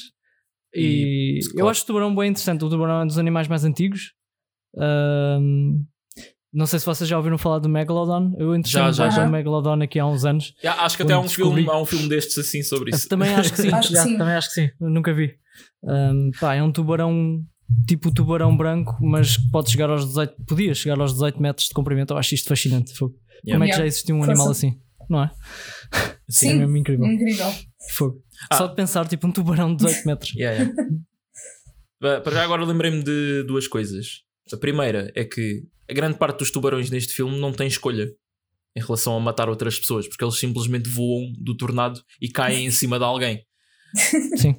[0.73, 2.63] E, E, eu acho o tubarão bem interessante.
[2.63, 4.13] O tubarão é um dos animais mais antigos.
[4.77, 5.83] Ahm,
[6.53, 8.33] não sei se vocês já ouviram falar do Megalodon.
[8.37, 9.27] Eu Já, já, já.
[9.27, 10.53] Megalodon aqui há uns anos.
[10.63, 13.07] Yeah, acho que até há um, descobri- filme, há um filme destes assim sobre isso.
[13.07, 13.69] Também acho que sim.
[13.73, 14.17] Acho que Já, sim.
[14.17, 14.69] Também acho que sim.
[14.79, 15.35] Nunca vi.
[15.85, 17.43] Ahm, pá, é um tubarão
[17.87, 21.73] tipo tubarão branco, mas que pode chegar aos 18, podia chegar aos 18 metros de
[21.73, 22.13] comprimento.
[22.13, 22.95] Eu acho isto fascinante.
[22.95, 23.13] Fogo.
[23.45, 23.53] Yeah.
[23.53, 24.31] Como é que já existiu um Força.
[24.31, 24.79] animal assim?
[25.09, 25.31] Não é?
[26.29, 26.49] Sim.
[26.51, 27.05] É mesmo incrível.
[27.05, 27.51] Incrível.
[27.91, 28.21] Fogo.
[28.49, 28.57] Ah.
[28.57, 30.33] Só de pensar, tipo, um tubarão de 18 metros.
[30.35, 30.71] Yeah,
[32.01, 32.21] yeah.
[32.21, 34.21] Para já agora lembrei-me de duas coisas.
[34.53, 38.07] A primeira é que a grande parte dos tubarões neste filme não tem escolha
[38.75, 42.71] em relação a matar outras pessoas, porque eles simplesmente voam do tornado e caem em
[42.71, 43.43] cima de alguém.
[44.37, 44.55] Sim,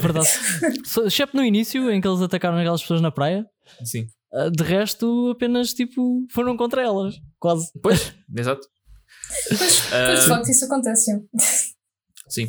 [0.00, 0.28] verdade.
[1.06, 3.44] Exceto no início, em que eles atacaram aquelas pessoas na praia,
[3.84, 4.06] Sim.
[4.32, 7.14] ah, de resto, apenas tipo, foram contra elas.
[7.38, 7.70] Quase.
[7.82, 8.60] Pois, exato.
[9.48, 10.14] Pois, pois Ah.
[10.14, 11.10] de facto isso acontece.
[12.30, 12.46] Sim.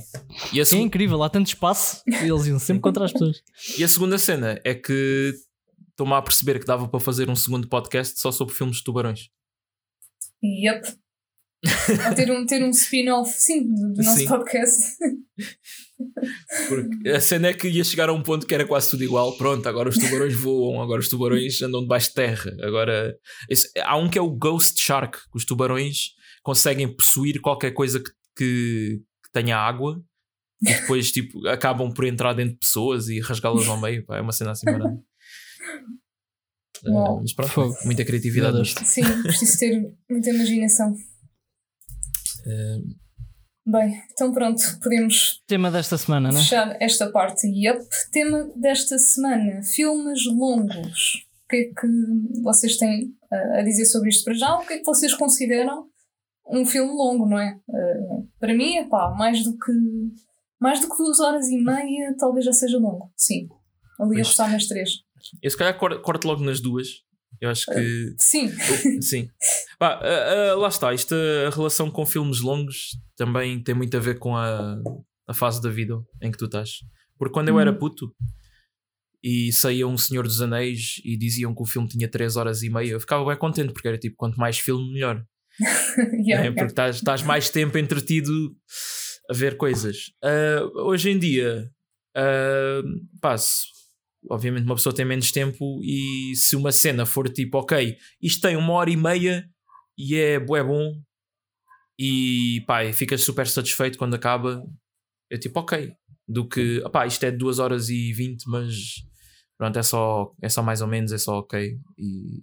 [0.54, 3.42] E a, É seg- incrível, há tanto espaço e eles iam sempre contra as pessoas.
[3.78, 5.34] e a segunda cena é que
[5.90, 9.30] estou-me a perceber que dava para fazer um segundo podcast só sobre filmes de tubarões.
[10.44, 10.96] Yep.
[12.10, 14.28] Ou ter um, ter um spin-off, sim, do, do nosso Sim.
[14.28, 14.96] podcast.
[16.68, 19.38] Porque a cena é que ia chegar a um ponto que era quase tudo igual.
[19.38, 22.52] Pronto, agora os tubarões voam, agora os tubarões andam debaixo de terra.
[22.64, 23.16] Agora
[23.50, 26.14] esse- há um que é o Ghost Shark, que os tubarões
[26.44, 29.00] conseguem possuir qualquer coisa que, que
[29.32, 30.04] tenha água
[30.62, 34.06] e depois tipo, acabam por entrar dentro de pessoas e rasgá-las ao meio.
[34.06, 35.00] Pá, é uma cena assim marada.
[36.86, 37.22] Uau.
[37.22, 37.76] mas pronto, Fogo.
[37.86, 38.74] muita criatividade.
[38.86, 40.96] Sim, preciso ter muita imaginação.
[43.66, 46.40] Bem, então pronto, podemos Tema desta semana, né?
[46.40, 47.48] fechar esta parte.
[47.48, 51.28] Yep, tema desta semana: filmes longos.
[51.46, 54.56] O que é que vocês têm uh, a dizer sobre isto para já?
[54.56, 55.91] O que é que vocês consideram
[56.50, 57.60] um filme longo, não é?
[57.68, 59.72] Uh, para mim, é pá, mais do que
[60.60, 63.12] mais do que duas horas e meia, talvez já seja longo.
[63.18, 63.48] Sim,
[64.00, 65.00] ali a gostar nas três.
[65.42, 66.88] Eu se calhar cor- corto logo nas duas.
[67.40, 68.14] Eu acho que.
[68.20, 68.52] Sim,
[69.02, 69.30] Sim.
[69.80, 70.94] Pá, ah, ah, lá está.
[70.94, 71.16] Isto,
[71.48, 74.78] a relação com filmes longos também tem muito a ver com a,
[75.28, 76.70] a fase da vida em que tu estás.
[77.18, 77.78] Porque quando eu era Uhum.
[77.80, 78.14] puto
[79.24, 82.70] e saía um Senhor dos Anéis e diziam que o filme tinha 3 horas e
[82.70, 85.24] meia, eu ficava bem contente porque era tipo, quanto mais filme, melhor.
[86.26, 86.52] yeah, né?
[86.52, 88.32] Porque estás, estás mais tempo entretido
[89.30, 90.12] a ver coisas.
[90.24, 91.70] Ah, hoje em dia,
[92.16, 92.82] ah,
[93.22, 93.66] pá, se-
[94.30, 98.56] obviamente uma pessoa tem menos tempo e se uma cena for tipo, ok, isto tem
[98.56, 99.46] uma hora e meia
[99.98, 100.94] e é bué bom
[102.00, 104.64] e pá, ficas super satisfeito quando acaba,
[105.32, 105.94] é tipo, ok.
[106.28, 108.74] Do que, pá, isto é de 2 horas e 20, mas
[109.58, 111.78] pronto, é só, é só mais ou menos, é só ok.
[111.98, 112.42] E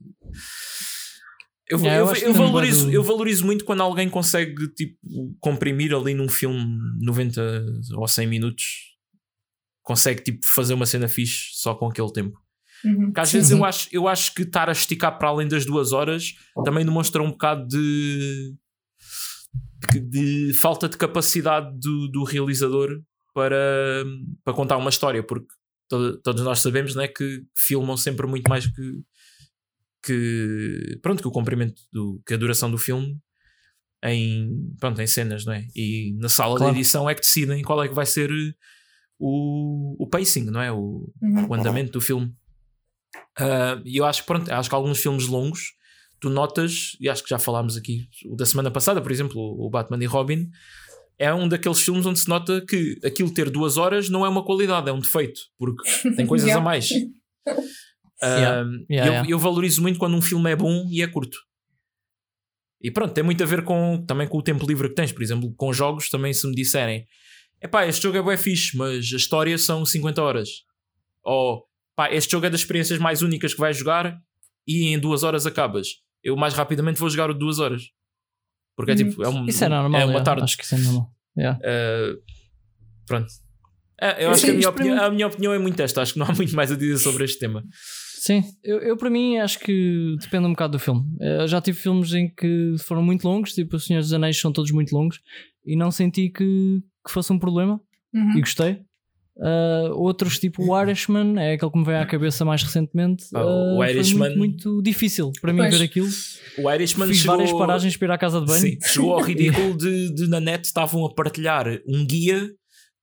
[1.71, 4.97] eu, Yeah, eu, eu eu um valorizo, eu valorizo muito quando alguém consegue tipo,
[5.41, 7.65] comprimir ali num filme 90
[7.95, 8.65] ou 100 minutos,
[9.83, 12.39] consegue tipo, fazer uma cena fixe só com aquele tempo.
[12.85, 13.07] Uhum.
[13.07, 15.65] Porque às Sim, vezes eu acho, eu acho que estar a esticar para além das
[15.67, 18.55] duas horas também demonstra um bocado de,
[20.01, 23.01] de falta de capacidade do, do realizador
[23.35, 23.57] para,
[24.45, 25.49] para contar uma história, porque
[25.89, 29.01] to- todos nós sabemos né, que filmam sempre muito mais que,
[30.13, 33.17] que pronto, que o comprimento do, que a duração do filme
[34.05, 35.67] em, pronto, em cenas, não é?
[35.75, 36.73] E na sala Claro.
[36.73, 38.31] de edição é que decidem qual é que vai ser
[39.19, 40.71] o, o pacing, não é?
[40.73, 41.47] O, Uhum.
[41.49, 42.33] o andamento do filme.
[43.37, 45.75] Ah, E eu acho que pronto, acho que alguns filmes longos
[46.21, 49.71] tu notas, e acho que já falámos aqui o da semana passada, por exemplo, o
[49.71, 50.51] Batman e Robin,
[51.17, 54.45] é um daqueles filmes onde se nota que aquilo ter duas horas não é uma
[54.45, 55.83] qualidade, é um defeito, porque
[56.17, 56.89] tem coisas a mais.
[58.23, 58.61] Ah, Yeah.
[58.61, 59.31] Yeah, eu, yeah.
[59.31, 61.39] eu valorizo muito quando um filme é bom e é curto.
[62.81, 65.11] E pronto, tem muito a ver com, também com o tempo livre que tens.
[65.13, 67.07] Por exemplo, com jogos, também se me disserem
[67.61, 70.49] epá, este jogo é bem fixe, mas a história são 50 horas.
[71.25, 71.65] Ou
[71.97, 74.17] pá, este jogo é das experiências mais únicas que vais jogar
[74.67, 75.89] e em duas horas acabas.
[76.23, 77.83] Eu mais rapidamente vou jogar o de duas horas.
[78.77, 79.09] Porque é Uhum.
[79.11, 80.01] tipo, é, um, Isso é normal.
[80.01, 80.45] é uma tarde.
[80.45, 81.11] Acho que isso é normal.
[81.37, 81.59] Yeah.
[81.59, 82.23] Uh,
[83.07, 83.27] pronto.
[84.01, 86.01] É, eu acho que a minha, opinião, a minha opinião é muito esta.
[86.03, 87.65] Acho que não há muito mais a dizer sobre este tema.
[88.21, 91.03] Sim, eu, eu para mim acho que depende um bocado do filme.
[91.21, 94.53] Eu já tive filmes em que foram muito longos, tipo O Senhor dos Anéis são
[94.53, 95.21] todos muito longos
[95.65, 97.81] e não senti que, que fosse um problema
[98.13, 98.37] Uhum.
[98.37, 98.81] e gostei.
[99.41, 103.27] Ah, outros, tipo o Irishman, é aquele que me veio à cabeça mais recentemente.
[103.35, 104.39] Ah, o foi Irishman- muito,
[104.71, 105.79] muito difícil para mim Pois.
[105.79, 106.09] ver aquilo.
[106.59, 107.37] O Irishman Fiz chegou...
[107.37, 108.61] várias paragens para ir à casa de banho.
[108.61, 112.51] Sim, chegou ao ridículo de, de na net estavam a partilhar um guia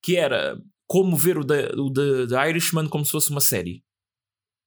[0.03, 0.57] que era
[0.88, 3.82] como ver o da o da- da Irishman como se fosse uma série.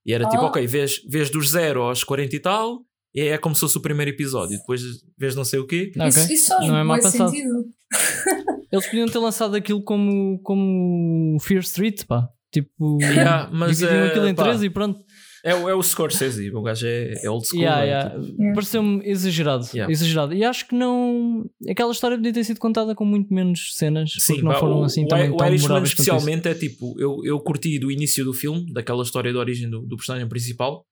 [0.09, 0.47] E era tipo, Ah.
[0.47, 2.81] ok, vês, vês dos 0 aos 40 e tal,
[3.15, 4.57] e é como se fosse o primeiro episódio.
[4.59, 4.81] Depois
[5.19, 5.93] vês não sei o quê.
[5.97, 6.07] Ok.
[6.09, 7.31] Isso, isso faz Não é mal bué pensado.
[7.31, 7.65] sentido.
[8.73, 12.29] Eles podiam ter lançado aquilo como, como Fear Street, pá.
[12.53, 14.99] Tipo, Yeah, mas dividiam eh, aquilo em pá, três e pronto.
[15.45, 17.61] É, o- é o Scorsese, o gajo é, é old school.
[17.61, 18.21] Yeah, é, yeah.
[18.21, 18.55] tipo.
[18.55, 19.93] Pareceu-me exagerado, Yeah.
[19.93, 20.35] exagerado.
[20.35, 21.49] E acho que não.
[21.69, 24.85] Aquela história podia ter sido contada com muito menos cenas, porque não pá, foram o,
[24.85, 25.93] assim o, também o tão Irishman isso.
[25.93, 29.81] especialmente é tipo, eu, eu curti do início do filme, daquela história de origem do,
[29.83, 30.85] do personagem principal,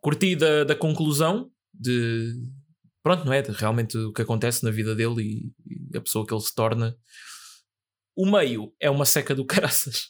[0.00, 2.32] curti da, da conclusão de
[3.02, 3.42] pronto, não é?
[3.42, 6.54] De realmente o que acontece na vida dele e, e a pessoa que ele se
[6.54, 6.94] torna.
[8.16, 10.04] O meio é uma seca do caraças.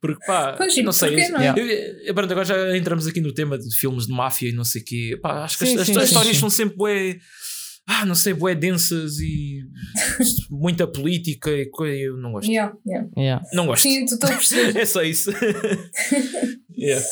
[0.00, 1.28] Porque pá, Pois, não sei.
[1.28, 1.42] não?
[1.56, 4.64] Eu- eu- pronto, agora já entramos aqui no tema de filmes de máfia e não
[4.64, 5.18] sei o quê.
[5.20, 6.40] Pá, acho que Sim, as, as sim, sim, histórias sim.
[6.40, 7.18] são sempre bué,
[7.86, 9.60] ah, não sei, bué densas e
[10.50, 11.94] muita política e coisa.
[11.96, 12.50] Eu não gosto.
[12.50, 13.08] Yeah, yeah.
[13.16, 13.46] Yeah.
[13.52, 13.82] Não gosto.
[13.82, 14.76] Sim, tu estou a perceber.
[14.80, 15.30] É só isso.
[16.76, 17.04] Yeah.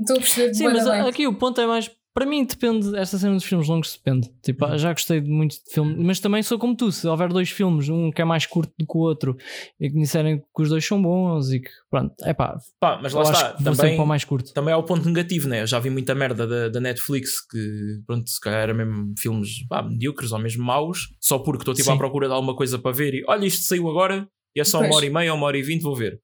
[0.00, 1.00] Estou a perceber Sim, mas bem.
[1.02, 1.90] aqui o ponto é mais.
[2.12, 2.96] Para mim, depende.
[2.96, 4.28] Esta cena dos filmes longos depende.
[4.42, 4.76] Tipo, Uhum.
[4.78, 6.90] já gostei de muito de filme, mas também sou como tu.
[6.90, 9.36] Se houver dois filmes, um que é mais curto do que o outro,
[9.78, 12.98] e que me disserem que os dois são bons e que, pronto, é pá, Pá,
[13.00, 13.52] mas lá está.
[13.52, 14.52] Também, para o mais curto.
[14.52, 15.62] também há o ponto negativo, né?
[15.62, 19.64] Eu já vi muita merda da, da Netflix que, pronto, se calhar era mesmo filmes
[19.68, 21.94] pá, medíocres ou mesmo maus, só porque estou tipo Sim.
[21.94, 24.78] à procura de alguma coisa para ver e olha, isto saiu agora e é só
[24.78, 24.96] uma Pois.
[24.96, 26.20] hora e meia, uma hora e vinte, vou ver.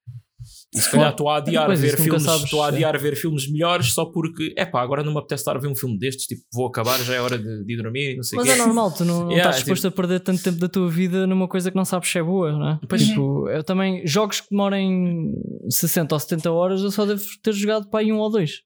[0.75, 2.69] E se calhar estou a adiar ver filmes, sabes, estou a é.
[2.69, 5.69] adiar ver filmes melhores só porque, é pá, agora não me apetece estar a ver
[5.69, 8.23] um filme destes, tipo, vou acabar, já é hora de, de ir dormir e não
[8.23, 8.61] sei o Mas quê.
[8.61, 11.27] é normal, tu não, não Yeah, estás disposto a perder tanto tempo da tua vida
[11.27, 12.81] numa coisa que não sabes se é boa, não é?
[12.89, 13.07] Pois.
[13.07, 15.33] Tipo, eu também, jogos que demorem
[15.71, 18.63] 60 ou 70 horas, eu só devo ter jogado para aí um ou dois.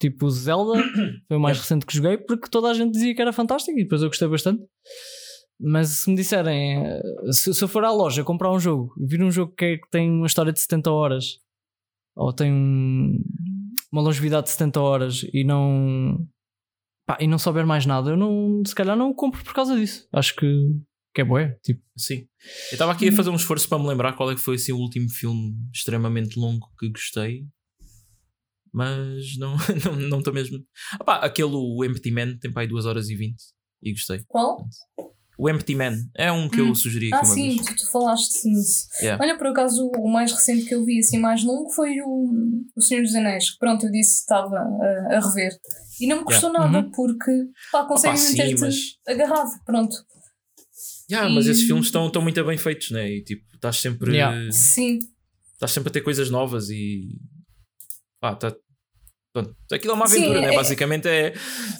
[0.00, 0.82] Tipo, Zelda
[1.28, 3.82] foi o mais recente que joguei porque toda a gente dizia que era fantástico e
[3.82, 4.62] depois eu gostei bastante.
[5.64, 6.82] Mas se me disserem,
[7.30, 9.76] se, se eu for à loja comprar um jogo e vir um jogo que, é-
[9.78, 11.38] que tem uma história de 70 horas
[12.16, 13.22] ou tem um-
[13.92, 16.26] uma longevidade de 70 horas e não
[17.06, 19.76] pá, e não souber mais nada, eu não, se calhar não o compro por causa
[19.76, 20.08] disso.
[20.12, 20.46] Acho que,
[21.14, 21.58] que é boé.
[21.62, 22.26] Tipo, Sim.
[22.70, 24.72] Eu estava aqui a fazer um esforço para me lembrar qual é que foi assim,
[24.72, 27.46] o último filme extremamente longo que gostei.
[28.72, 30.58] Mas não estou não, estou mesmo.
[30.98, 33.36] Ah pá, aquele o Empty Man tem para aí 2 horas e 20
[33.82, 34.22] e gostei.
[34.26, 34.66] Qual?
[35.42, 36.74] O Empty Man é um que eu Hum.
[36.74, 37.66] sugeri aqui Ah, uma sim, vez.
[37.66, 38.86] tu, tu falaste nisso.
[39.00, 39.22] Yeah.
[39.24, 42.30] Olha, por acaso, o mais recente que eu vi, assim, mais longo, foi o,
[42.76, 43.50] o Senhor dos Anéis.
[43.50, 45.50] que, Pronto, eu disse que estava a, a rever.
[46.00, 46.90] E não me custou nada, Uhum.
[46.92, 47.32] porque
[47.72, 49.50] pá, consegue sim, manter-te mas- agarrado.
[49.66, 49.96] Pronto.
[51.10, 53.10] Yeah, mas E- esses filmes estão, estão muito bem feitos, né?
[53.10, 54.52] E tipo, estás sempre, Yeah.
[54.52, 55.00] Sim.
[55.54, 57.18] estás sempre a ter coisas novas e.
[58.20, 58.54] Pá, tá.
[59.32, 60.48] Pronto, aquilo é uma Sim, aventura, né?
[60.52, 61.32] é- Basicamente é.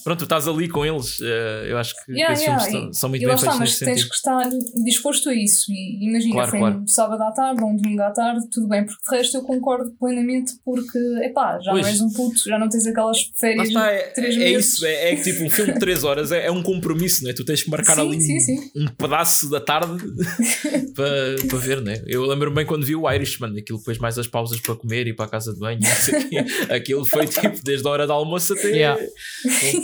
[0.02, 1.18] Pronto, tu estás ali com eles.
[1.20, 3.50] eh, eu acho que Yeah, esses yeah, filmes são, são muito E bem lá está,
[3.52, 4.08] feitos mas tens sentido.
[4.08, 4.48] que estar
[4.84, 5.70] disposto a isso.
[5.70, 6.78] E imagina, Claro, foi claro.
[6.78, 9.42] um sábado à tarde ou um domingo à tarde, tudo bem, porque de resto eu
[9.42, 11.82] concordo plenamente, porque, epá, já Pois.
[11.82, 14.66] não és um puto, já não tens aquelas férias está, de é, três é meses.
[14.72, 17.34] isso, é, é que tipo um filme de 3 horas é, é um compromisso, né?
[17.34, 18.70] Tu tens que marcar sim, ali sim, sim.
[18.74, 19.92] um pedaço da tarde
[20.96, 22.02] para, para ver, né?
[22.06, 25.12] Eu lembro-me bem quando vi o Irishman, aquilo depois mais as pausas para comer e
[25.12, 25.88] para a casa de banho, não
[26.74, 29.00] aquilo foi tipo desde a hora do almoço até Yeah.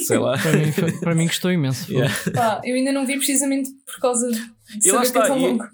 [0.06, 0.38] sei lá.
[0.38, 1.90] para mim, para mim gostou imenso.
[1.92, 2.14] Yeah.
[2.34, 4.38] Pá, eu ainda não vi precisamente por causa de
[4.84, 5.64] E lá é está, tão e- longo.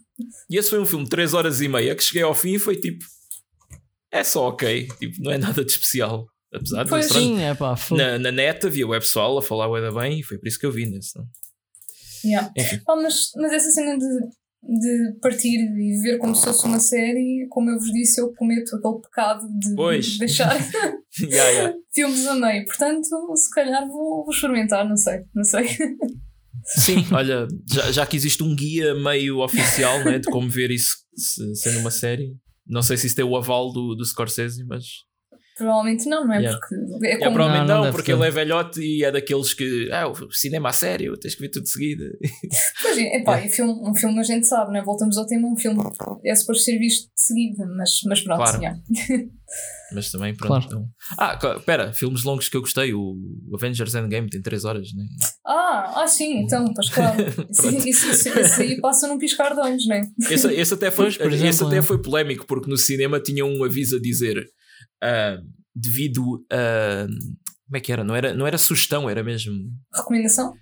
[0.51, 2.59] E esse foi um filme de 3 horas e meia que cheguei ao fim e
[2.59, 3.05] foi tipo.
[4.13, 6.27] É só ok, tipo, não é nada de especial.
[6.53, 7.07] Apesar de Pois.
[7.07, 10.39] Sim, é pá, na, na net havia web pessoal a falar da bem e foi
[10.39, 11.19] por isso que eu vi nesse.
[11.19, 11.27] não?
[12.25, 12.51] Yeah.
[12.87, 14.07] Pá, mas, mas essa cena de,
[14.67, 18.75] de partir e ver como se fosse uma série, como eu vos disse, eu cometo
[18.77, 20.19] aquele pecado de Pois.
[20.19, 20.55] deixar
[21.21, 21.75] Yeah, yeah.
[21.95, 22.65] filmes a meio.
[22.65, 23.07] Portanto,
[23.37, 25.69] se calhar vou, vou experimentar, não sei, não sei.
[26.65, 30.97] Sim, olha, já, já que existe um guia meio oficial né, de como ver isso
[31.15, 32.35] se- sendo uma série.
[32.67, 34.85] Não sei se isso tem o aval do, do Scorsese, mas.
[35.57, 36.39] Provavelmente não, não é?
[36.39, 36.59] Yeah.
[36.59, 37.33] Porque é como.
[37.35, 38.19] provavelmente Não, não, não porque ter.
[38.19, 39.89] ele é velhote e é daqueles que.
[39.93, 42.05] Ah, o cinema a sério, tens que ver tudo de seguida.
[42.83, 44.83] Pois é, epá, e filme, um filme a gente sabe, não é?
[44.83, 45.81] Voltamos ao tema, um filme
[46.25, 48.59] é suposto ser visto de seguida, mas, mas pronto, Claro.
[48.59, 48.79] yeah.
[49.93, 50.49] Mas também, pronto.
[50.49, 50.65] Claro.
[50.67, 50.89] Então...
[51.19, 52.93] Ah, pera, filmes longos que eu gostei.
[52.95, 53.17] O
[53.55, 55.05] Avengers Endgame tem 3 horas, né?
[55.47, 57.17] Ah, ah, sim, então, pois claro.
[57.51, 60.03] Isso, isso, isso, isso aí passa num piscar de olhos, não é?
[60.31, 63.63] Esse, esse até, foi, Pois, esse exemplo, até foi polémico, porque no cinema tinha um
[63.63, 64.45] aviso a dizer
[65.05, 65.39] ah,
[65.75, 67.07] devido a.
[67.67, 68.05] Como é que era?
[68.05, 68.35] Não, era?
[68.35, 69.55] não era sugestão, era mesmo.
[69.95, 70.55] Recomendação?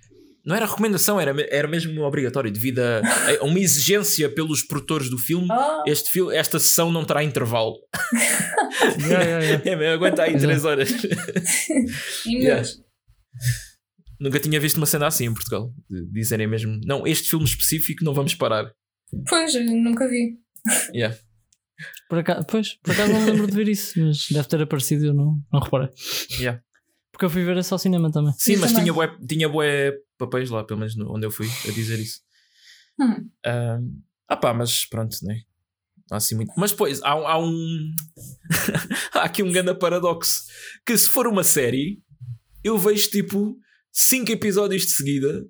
[0.45, 3.01] Não era recomendação, era, era mesmo obrigatório, devido a,
[3.39, 5.47] a uma exigência pelos produtores do filme.
[5.49, 7.75] Ah, Este fil esta sessão não terá intervalo.
[8.99, 9.71] Yeah, yeah, yeah.
[9.71, 10.47] É, mesmo, aguenta aí Exato.
[10.47, 10.89] 3 horas.
[12.25, 12.67] e Yeah.
[14.19, 15.71] Nunca tinha visto uma cena assim em Portugal.
[15.89, 18.71] De dizerem mesmo, não, este filme específico não vamos parar.
[19.29, 20.37] Pois, nunca vi.
[20.93, 21.15] Yeah.
[22.09, 25.05] Por acaso, pois, por acaso não me lembro de ver isso, mas deve ter aparecido,
[25.05, 25.89] eu não, não reparei.
[26.39, 26.61] Yeah.
[27.11, 28.33] Porque eu fui ver ao cinema também.
[28.37, 28.83] Sim, Eu mas também.
[28.85, 32.21] tinha bué, tinha bué papéis lá, pelo menos no- onde eu fui, a dizer isso.
[32.99, 33.29] Hum.
[33.45, 33.79] Ah,
[34.29, 35.41] ah pá, mas pronto, né?
[36.09, 36.51] Não há assim muito.
[36.57, 37.91] Mas depois há, um- há um.
[39.13, 40.41] há aqui um grande paradoxo.
[40.85, 42.01] Que se for uma série,
[42.63, 43.57] eu vejo tipo
[43.91, 45.45] 5 episódios de seguida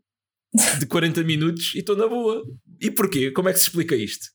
[0.79, 2.43] de 40 minutos e estou na boa.
[2.79, 3.31] E porquê?
[3.31, 4.27] Como é que se explica isto?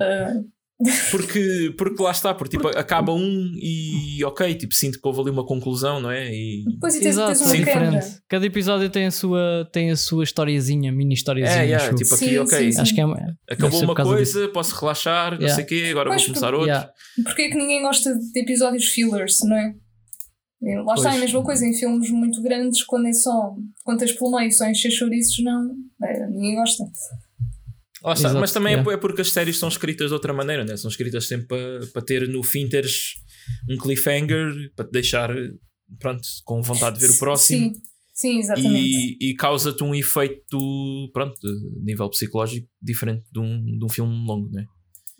[0.00, 0.34] Ah,
[1.10, 5.30] Porque, porque lá está, porque tipo, acaba um e ok, tipo, sinto que houve ali
[5.30, 6.30] uma conclusão, não é?
[6.30, 8.06] E Pois e tens, Exato, tens é uma diferente.
[8.28, 11.62] Cada episódio tem a sua, tem a sua historiazinha, mini historiazinha.
[11.62, 12.80] é, yeah, tipo aqui, Sim, ok, sim, sim.
[12.82, 13.04] Acho que é.
[13.50, 15.54] acabou por uma coisa, posso relaxar, não Yeah.
[15.54, 16.70] sei o quê, agora Pois, vou começar porque- outro.
[16.70, 16.92] Yeah.
[17.24, 19.74] Porquê é que ninguém gosta de episódios fillers, não é?
[20.84, 21.20] Lá está, é a Pois.
[21.20, 23.54] mesma coisa em filmes muito grandes, quando é só.
[23.82, 25.70] Quando tens pelo meio, só encher chouriços, não.
[26.02, 26.84] é, ninguém gosta.
[28.12, 28.92] Está, Exato, mas também é yeah.
[28.92, 30.76] é porque as séries são escritas de outra maneira, né?
[30.76, 33.14] são escritas sempre para, para ter no fim teres
[33.68, 35.30] um cliffhanger para te deixar
[35.98, 37.80] pronto, com vontade de ver o próximo Sim,
[38.14, 39.18] sim, exatamente.
[39.20, 44.12] e, e causa-te um efeito pronto, de nível psicológico diferente de um, de um filme
[44.26, 44.64] longo, né?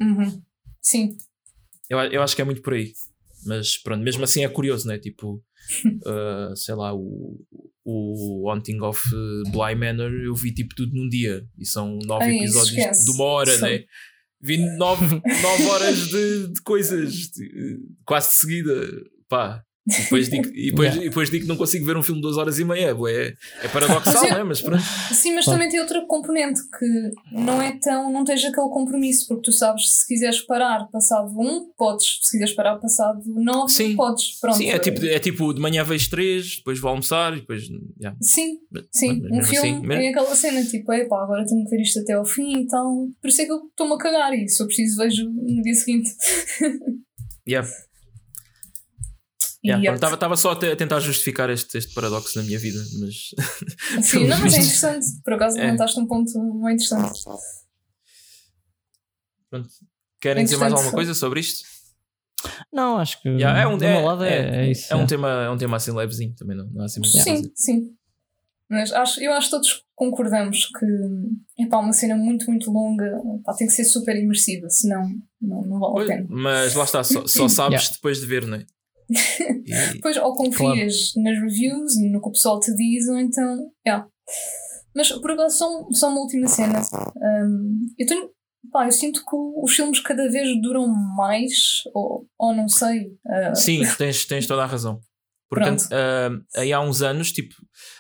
[0.01, 0.41] Uhum.
[0.81, 1.17] Sim,
[1.91, 2.93] eu, a- eu acho que é muito por aí,
[3.45, 4.99] mas pronto, mesmo assim é curioso, né?
[4.99, 5.43] Tipo,
[6.07, 7.39] uh, sei lá, o,
[7.85, 9.01] o Haunting of
[9.51, 13.05] Bly Manor eu vi tipo tudo num dia e são nove Ai, episódios esquece.
[13.05, 13.85] de uma hora, São- né?
[14.41, 15.07] Vi nove,
[15.43, 18.73] nove horas de, de coisas de- quase de seguida,
[19.29, 19.63] pá.
[19.89, 21.05] E depois digo, e depois, Yeah.
[21.07, 22.89] e depois digo que não consigo ver um filme de duas horas e meia.
[23.09, 23.35] É,
[23.65, 24.43] é paradoxal, não é?
[24.45, 24.83] Mas pronto.
[25.13, 28.11] Sim, mas também tem outra componente que não é tão.
[28.13, 32.19] não tens aquele compromisso, porque tu sabes se quiseres parar passado um, podes.
[32.23, 33.95] Se quiseres parar passado nove, Sim.
[33.95, 34.39] podes.
[34.41, 34.57] Pronto.
[34.59, 37.63] Sim, é tipo, é tipo de manhã vejo três, depois vou almoçar e depois.
[38.01, 38.17] yeah.
[38.21, 39.21] Sim, Mas- sim.
[39.31, 42.01] mas Um filme assim, mesmo- é aquela cena tipo, epá, agora tenho que ver isto
[42.01, 43.07] até ao fim e tal.
[43.23, 45.75] Por isso é que eu estou-me a cagar e se eu preciso vejo no dia
[45.75, 46.11] seguinte.
[47.49, 47.69] Yeah.
[49.67, 53.31] Yeah, Estava só a te- a tentar justificar este, este paradoxo na minha vida, mas
[54.07, 55.07] Sim, não, mas é interessante.
[55.25, 55.65] Por acaso É.
[55.65, 57.21] levantaste um ponto muito interessante.
[59.51, 59.69] pronto.
[60.21, 61.65] Querem dizer mais alguma coisa sobre isto?
[62.73, 64.93] Não, acho que Yeah, é um, é, lado é, é- é isso.
[64.93, 65.07] é um é.
[65.07, 67.51] tema, é um tema assim levezinho também, não, não há assim muito Sim, coisa.
[67.55, 67.93] sim.
[68.69, 70.85] Mas acho, eu acho que todos concordamos que
[71.63, 75.09] é uma cena muito, muito longa pá, tem que ser super imersiva, senão
[75.41, 76.27] não, não vale a Pois, pena.
[76.29, 77.95] Mas lá está, só, só sabes Yeah.
[77.95, 78.67] depois de ver, não é?
[79.11, 83.71] E- Depois ou confias nas reviews e no que o pessoal te diz, ou então.
[83.87, 84.07] Yeah.
[84.95, 86.81] Mas por acaso, só, só uma última cena.
[87.17, 88.31] Um, eu tenho.
[88.73, 93.13] Pá, eu sinto que os filmes cada vez duram mais, ou, ou não sei.
[93.25, 94.99] uh, Sim, tens, tens toda a razão.
[95.49, 95.85] Porque Pronto.
[95.93, 96.31] ah,
[96.61, 97.55] aí há uns anos, tipo,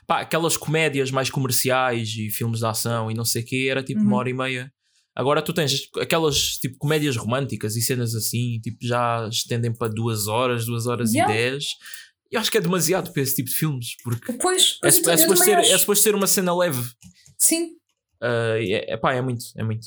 [0.04, 3.84] pá, aquelas comédias mais comerciais e filmes de ação e não sei o quê, era
[3.84, 4.06] tipo Uhum.
[4.08, 4.72] uma hora e meia.
[5.16, 10.28] Agora tu tens aquelas tipo comédias românticas e cenas assim, tipo, já estendem para duas
[10.28, 11.34] horas, duas horas Yeah.
[11.34, 11.64] e dez.
[12.30, 15.14] Eu acho que é demasiado para esse tipo de filmes, porque Pois, é, pois é,
[15.14, 16.82] eu suposto também ser, é suposto ser uma cena leve.
[17.38, 17.70] Sim,
[18.20, 19.86] Ah, e é, pá, é muito, é muito.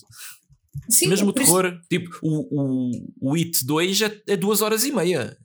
[0.89, 1.07] sim.
[1.07, 2.89] Mesmo o por isso- terror, tipo, o,
[3.21, 5.37] o, o It 2 é, é duas horas e meia.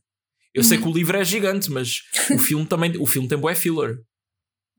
[0.54, 0.84] Eu sei Uhum.
[0.84, 1.98] que o livro é gigante, mas
[2.30, 3.98] o filme também o filme tem bué filler.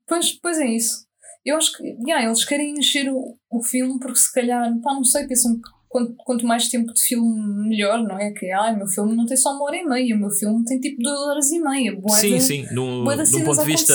[0.08, 1.06] Pois, pois é isso.
[1.46, 5.04] Eu acho que yeah, eles querem encher o, o filme porque se calhar, pá, não
[5.04, 8.32] sei, pensam que quanto, quanto mais tempo de filme melhor, não é?
[8.32, 10.66] Que ah, o meu filme não tem só uma hora e meia, o meu filme
[10.66, 11.96] tem tipo duas horas e meia.
[11.96, 12.66] Bué sim, de- sim.
[12.74, 13.94] No, bué de de um cenas ponto de vista.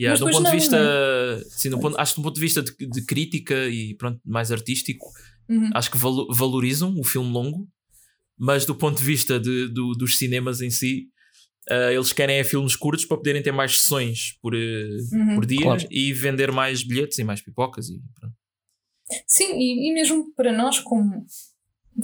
[0.00, 1.44] Yeah, de um ponto de não, vista.
[1.50, 4.20] Sim, de um ponto, acho que um ponto de vista de, de crítica e pronto,
[4.24, 5.04] mais artístico,
[5.48, 5.70] Uhum.
[5.74, 7.66] acho que valo- valorizam o filme longo,
[8.38, 11.08] mas do ponto de vista de, do- dos cinemas em si,
[11.70, 14.58] ah, eles querem é filmes curtos para poderem ter mais sessões por, eh,
[15.12, 15.34] Uhum.
[15.36, 15.86] por dia Claro.
[15.90, 18.34] e vender mais bilhetes e mais pipocas e pronto.
[19.26, 21.24] Sim, e, e mesmo para nós, como.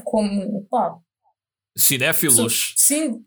[0.05, 0.97] como pá,
[1.77, 2.73] Cinéfilos!
[2.77, 3.21] sim,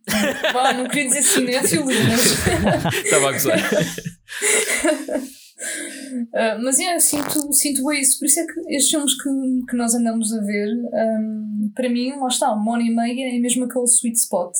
[0.53, 2.95] pá, não queria dizer cinéfilos, mas.
[3.05, 3.59] Estava a gozar.
[6.33, 8.19] Uh, mas eu sinto, sinto bem isso.
[8.19, 9.29] Por isso é que estes filmes que,
[9.69, 13.39] que nós andamos a ver, um, para mim, lá está, uma hora e meia é
[13.39, 14.53] mesmo aquele sweet spot.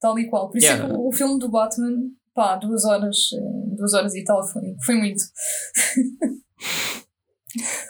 [0.00, 0.50] Tal e qual.
[0.50, 0.94] Por isso é Yeah.
[0.94, 1.96] que o, o filme do Batman,
[2.34, 5.22] pá, duas horas, eh, duas horas e tal, foi, foi muito.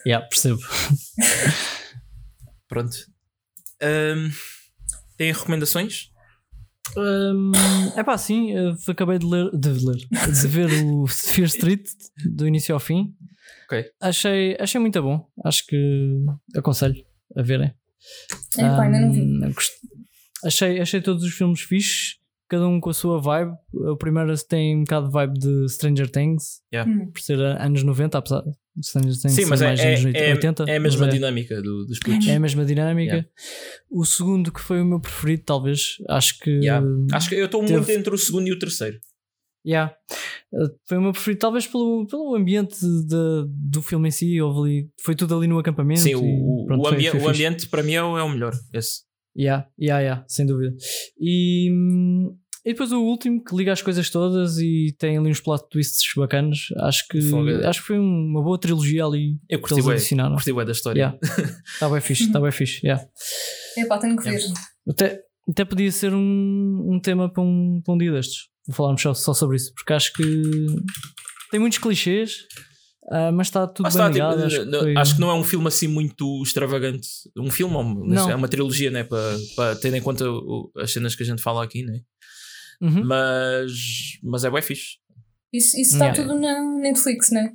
[0.07, 0.61] Yeah, percebo.
[2.69, 2.97] Pronto.
[3.83, 4.31] Ahm,
[5.17, 6.11] tem recomendações?
[7.97, 9.97] é pá, sim, eu acabei de ler, de ler,
[10.33, 11.85] de ver o Fear Street
[12.33, 13.13] do início ao fim.
[13.67, 13.85] Ok.
[14.01, 15.27] Achei, achei muito bom.
[15.45, 16.15] Acho que
[16.57, 17.05] aconselho
[17.37, 17.75] a verem.
[18.57, 19.23] É, pá, ainda não vi.
[19.23, 19.81] Um, gost-
[20.47, 22.17] achei, achei todos os filmes fixes,
[22.49, 23.53] cada um com a sua vibe.
[23.73, 27.11] O primeiro tem um bocado de vibe de Stranger Things, Hum.
[27.11, 30.15] por ser anos 90, apesar de Stranger Things Sim, ser mas é, mais é, anos
[30.15, 30.65] é, 80.
[30.69, 32.29] é a mas mesma é- dinâmica do, dos putos.
[32.29, 33.13] é a mesma dinâmica.
[33.13, 33.29] Yeah.
[33.91, 36.51] O segundo, que foi o meu preferido, talvez, acho que.
[36.51, 36.87] Yeah.
[37.13, 38.99] Acho que eu estou teve- muito entre o segundo e o terceiro.
[39.67, 39.93] Yeah.
[40.53, 44.41] Uh, Foi o meu preferido, talvez pelo, pelo ambiente de- do filme em si.
[44.41, 46.03] Houve ali, foi tudo ali no acampamento.
[46.03, 47.29] Sim, e o, pronto, o, foi- ambi- foi o fixe.
[47.47, 48.53] ambiente para mim é o, é o melhor.
[48.73, 49.01] Esse.
[49.39, 50.75] Yeah, yeah, yeah, sem dúvida.
[51.21, 51.71] E,
[52.65, 56.13] e depois o último que liga as coisas todas e tem ali uns plot twists
[56.17, 56.69] bacanas.
[56.79, 57.49] Acho que, Fogo.
[57.65, 60.35] acho que foi uma boa trilogia ali Eu curti bué, adicionaram.
[60.35, 61.01] curti bué da história.
[61.01, 61.19] Yeah.
[61.65, 62.81] Está bem fixe, está bem fixe.
[62.85, 63.07] Yeah.
[63.79, 64.39] É pá, tenho que ver.
[64.39, 64.61] Yeah.
[64.89, 65.21] Até,
[65.51, 68.49] até podia ser um, um tema para um, para um dia destes.
[68.67, 70.23] Vou falarmos só, só sobre isso, porque acho que
[71.51, 72.39] tem muitos clichês,
[73.11, 74.47] ah, mas está tudo Lá bem está, tipo, ligado.
[74.47, 77.09] acho, que não- foi- acho que não é um filme assim muito extravagante.
[77.37, 77.75] Um filme,
[78.07, 78.31] mas Não.
[78.31, 79.05] é uma trilogia, né?
[79.05, 82.01] Para, para ter em conta o- as cenas que a gente fala aqui, né?
[82.81, 83.05] Uhum.
[83.05, 83.73] Mas,
[84.23, 84.99] mas é bem fixe.
[85.53, 86.23] Isso, isso está Yeah.
[86.23, 87.53] tudo na Netflix, né?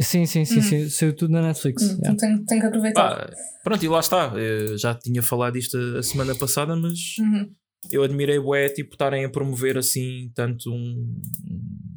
[0.00, 0.62] Sim, sim, sim, Hum.
[0.62, 0.88] sim.
[0.90, 1.82] Saiu tudo na Netflix.
[1.82, 2.10] Hum, yeah.
[2.12, 3.28] Então tenho, tenho que aproveitar.
[3.28, 4.32] Pá, pronto, e lá está.
[4.36, 7.50] Eu já tinha falado isto a, semana passada, mas Uhum.
[7.90, 11.20] eu admirei bué, tipo, estarem a promover assim tanto um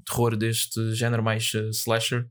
[0.06, 2.28] terror deste género mais eh, slasher.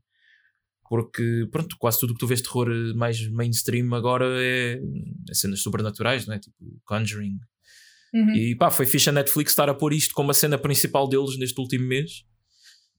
[0.87, 4.79] Porque, pronto, quase tudo que tu vês de terror eh, mais mainstream agora é,
[5.29, 6.39] é cenas sobrenaturais, não é?
[6.39, 6.55] Tipo
[6.85, 7.37] Conjuring.
[8.13, 8.35] Uhum.
[8.35, 11.37] E pá, foi fixe a Netflix estar a pôr isto como a cena principal deles
[11.37, 12.23] neste último mês.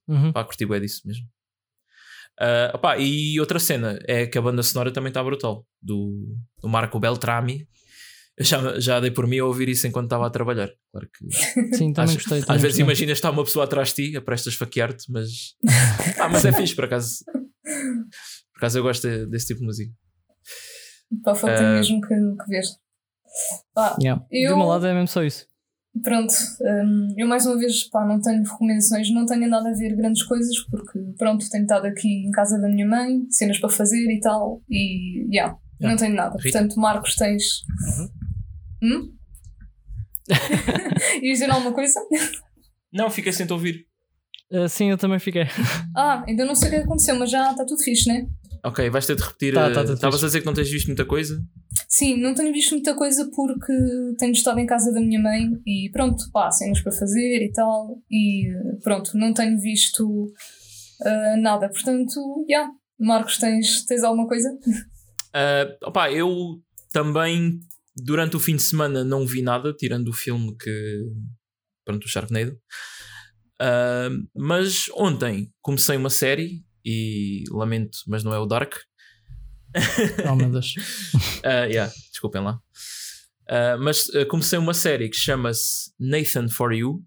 [0.09, 0.33] Uhum.
[0.33, 1.27] Pá, curti bué disso mesmo.
[2.75, 5.67] Opá, e outra cena é que a banda sonora também está brutal.
[5.81, 7.67] Do, do Marco Beltrami.
[8.37, 10.69] Eu já, já dei por mim a ouvir isso enquanto estava a trabalhar.
[10.93, 11.31] Claro que.
[11.77, 12.39] Sim, também Acho- gostei.
[12.41, 12.83] Às também vezes gostei.
[12.85, 15.55] imaginas estar uma pessoa atrás de ti, a prestas faquear-te, mas.
[16.21, 17.25] Ah, mas é fixe, por acaso.
[18.53, 19.93] Por acaso eu gosto de- desse tipo de música.
[21.23, 21.57] Pá, foi Ah.
[21.59, 22.63] tenho mesmo que, que ver.
[23.75, 24.25] Pá, Yeah.
[24.31, 25.47] Eu- Do meu lado é mesmo só isso.
[26.03, 29.95] pronto, hum, eu mais uma vez pá, não tenho recomendações, não tenho andado a ver
[29.97, 34.11] grandes coisas, porque pronto, tenho estado aqui em casa da minha mãe, cenas para fazer
[34.11, 35.91] e tal, e yeah, Yeah.
[35.91, 36.37] não tenho nada.
[36.39, 36.59] Rita?
[36.59, 37.63] Portanto, Marcos, tens.
[38.83, 39.13] Hum?
[41.23, 42.01] Ias dizer alguma coisa?
[42.93, 43.86] Não, fiquei sem te ouvir.
[44.53, 45.45] Ah, sim, eu também fiquei.
[45.97, 48.27] Ah, ainda não sei o que aconteceu, mas já está tudo fixe, né?
[48.63, 49.55] Ok, vais ter de repetir.
[49.55, 51.41] Tá, eh, tá, tudo Estavas a dizer que não tens visto muita coisa?
[51.89, 53.73] Sim, não tenho visto muita coisa porque
[54.19, 57.99] tenho estado em casa da minha mãe e pronto, pá, cenas para fazer e tal,
[58.11, 58.49] e
[58.83, 60.33] pronto, não tenho visto
[61.03, 61.69] ah, nada.
[61.69, 62.57] Portanto, já.
[62.57, 62.73] Yeah.
[62.99, 64.49] Marcos, tens, tens alguma coisa?
[65.33, 66.61] Ah, opá, eu
[66.93, 67.61] também
[67.95, 71.03] durante o fim de semana não vi nada, tirando o filme que.
[71.85, 72.59] Pronto, o Sharknado.
[73.61, 78.75] Ah, mas ontem comecei uma série e lamento, mas não é o Dark.
[80.31, 80.75] Oh meu Deus.
[81.45, 82.61] Ah, yeah, desculpem lá.
[83.49, 87.05] Ah, mas comecei uma série que chama-se Nathan for You,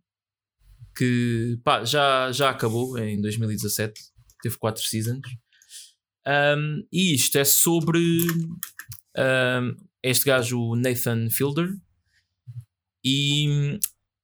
[0.96, 4.00] que pá, já, já acabou em 2017,
[4.42, 5.22] teve quatro seasons.
[6.28, 8.00] Um, e isto é sobre
[9.18, 11.70] um, este gajo, o Nathan Fielder.
[13.04, 13.80] E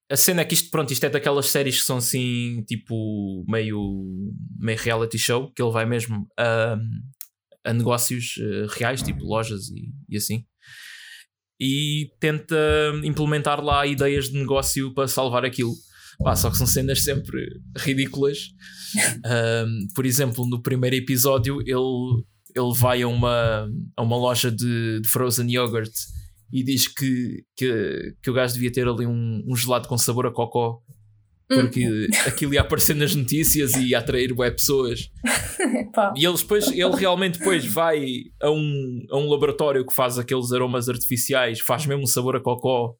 [0.09, 4.05] a cena é que isto, pronto, isto é daquelas séries que são assim, tipo, meio,
[4.57, 6.77] meio reality show, que ele vai mesmo a,
[7.63, 10.45] a negócios eh, reais, tipo lojas e, e assim.
[11.59, 12.55] E tenta
[13.03, 15.73] implementar lá ideias de negócio para salvar aquilo.
[16.23, 17.41] Pá, só que são cenas sempre
[17.77, 18.39] ridículas.
[19.25, 22.23] Um, por exemplo, no primeiro episódio, ele,
[22.55, 25.91] ele vai a uma, a uma loja de, de frozen yogurt
[26.55, 30.25] e diz que, que, que o gajo devia ter ali um, um gelado com sabor
[30.25, 30.79] a cocó.
[31.49, 35.11] Porque aquilo ia aparecer nas notícias e ia atrair bué pessoas.
[36.17, 38.05] E eles depois, ele realmente depois vai
[38.41, 42.39] a um, a um laboratório que faz aqueles aromas artificiais, faz mesmo um sabor a
[42.39, 42.95] cocó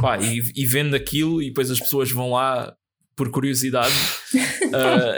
[0.00, 2.72] pá, e, e vende aquilo e depois as pessoas vão lá
[3.16, 3.94] por curiosidade.
[4.74, 5.16] Ah,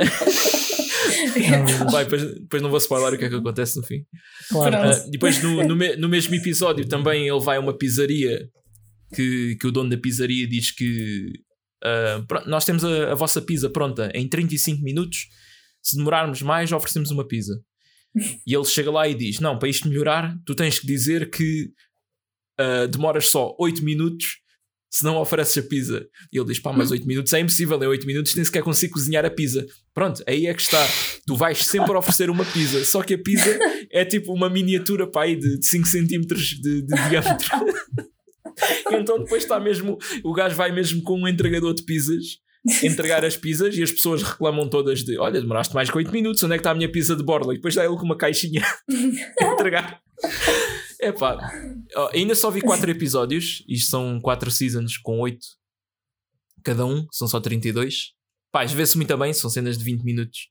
[1.90, 4.04] vai, depois, depois não vou spoiler o que é que acontece no fim.
[4.48, 4.76] Claro.
[4.76, 8.48] Ah, depois no, no, me- no mesmo episódio também ele vai a uma pizzaria
[9.14, 11.32] que, que o dono da pizzaria diz que
[11.82, 15.26] ah, pronto, nós temos a, a vossa pizza pronta em 35 minutos.
[15.82, 17.60] Se demorarmos mais, oferecemos uma pizza.
[18.46, 21.70] E ele chega lá e diz: Não, para isto melhorar, tu tens que dizer que
[22.58, 24.38] ah, demoras só 8 minutos
[24.94, 26.06] se não ofereces a pizza.
[26.32, 28.92] E ele diz: Pá, mas 8 minutos é impossível, em 8 minutos nem sequer consigo
[28.92, 29.66] cozinhar a pizza.
[29.92, 30.86] Pronto, aí é que está.
[31.26, 33.58] Tu vais sempre oferecer uma pizza, só que a pizza
[33.90, 37.48] é tipo uma miniatura pá, aí de 5 centímetros de, de diâmetro.
[38.92, 42.38] Então depois está mesmo, o gajo vai mesmo com um entregador de pizzas
[42.84, 46.40] entregar as pizzas e as pessoas reclamam todas de olha, demoraste mais que 8 minutos,
[46.44, 47.52] onde é que está a minha pizza de borla?
[47.52, 48.62] E depois dá ele com uma caixinha
[49.42, 50.00] a entregar.
[51.08, 51.38] Epá,
[51.96, 55.38] ó, ainda só vi 4 episódios, isto são 4 seasons com 8
[56.62, 58.12] cada um, são só 32.
[58.50, 60.48] Pá, vê-se muito bem, são cenas de 20 minutos.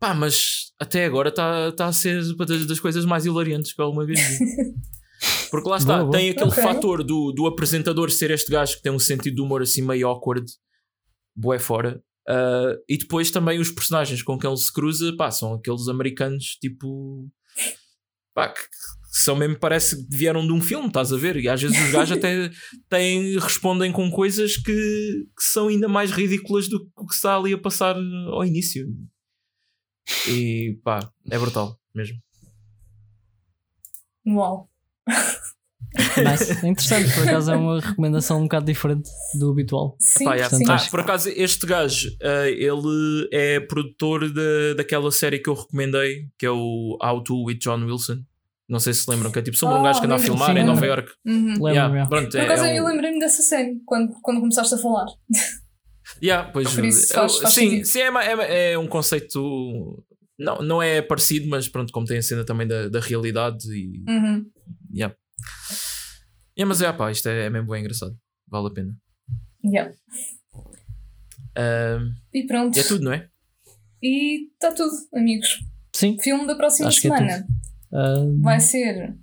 [0.00, 3.80] Pá, mas até agora está tá a ser uma das, das coisas mais hilariantes que
[3.80, 4.38] eu alguma vez vi.
[5.50, 6.12] Porque lá está, Boa, boa.
[6.18, 6.62] tem aquele Ok.
[6.62, 10.08] fator do, do apresentador ser este gajo que tem um sentido de humor assim meio
[10.08, 10.50] awkward,
[11.36, 12.02] boé fora.
[12.26, 16.56] Ah, e depois também os personagens com quem ele se cruza, pá, são aqueles americanos
[16.60, 17.28] tipo.
[18.32, 18.60] pá, que
[19.10, 21.36] são mesmo, parece que vieram de um filme, estás a ver?
[21.36, 22.50] E às vezes os gajos até
[22.88, 27.36] têm, respondem com coisas que, que são ainda mais ridículas do que o que está
[27.36, 28.86] ali a passar ao início.
[30.28, 32.18] E pá, é brutal mesmo.
[34.26, 34.70] uau.
[35.96, 36.64] Nice.
[36.64, 39.96] É interessante, por acaso é uma recomendação um bocado diferente do habitual.
[39.98, 40.56] Sim, Pá, yeah.
[40.56, 40.64] sim.
[40.68, 46.28] Ah, por acaso, este gajo, ah, ele é produtor da daquela série que eu recomendei,
[46.38, 48.22] que é o How to with John Wilson.
[48.70, 50.18] Não sei se se lembram, que é tipo sobre um Ah, gajo que anda a
[50.18, 51.00] lembro, filmar sim, em Nova lembro.
[51.00, 51.12] York.
[51.26, 51.44] Uhum.
[51.48, 51.70] Lembro-me.
[51.72, 55.06] Yeah, pronto, Por é, acaso é eu lembrei-me dessa série quando, quando começaste a falar.
[56.20, 57.84] Yeah, pois, Por isso é- faz- faz sim, sentido.
[57.86, 58.08] sim é,
[58.42, 60.04] é, é um conceito.
[60.38, 64.04] Não, não é parecido, mas pronto, como tem a cena também da, da realidade e.
[64.08, 64.44] Uhum.
[64.92, 65.14] Yeah.
[66.58, 68.16] Yeah, mas é, pá, isto é, é mesmo bem engraçado.
[68.48, 68.96] Vale a pena.
[69.64, 69.92] Yeah.
[71.56, 71.98] Ah,
[72.34, 72.76] E pronto.
[72.78, 73.28] é tudo, não é?
[74.02, 75.60] E está tudo, amigos.
[75.94, 77.44] Sim, Filme da próxima Acho que é
[77.92, 79.14] ah, vai ser.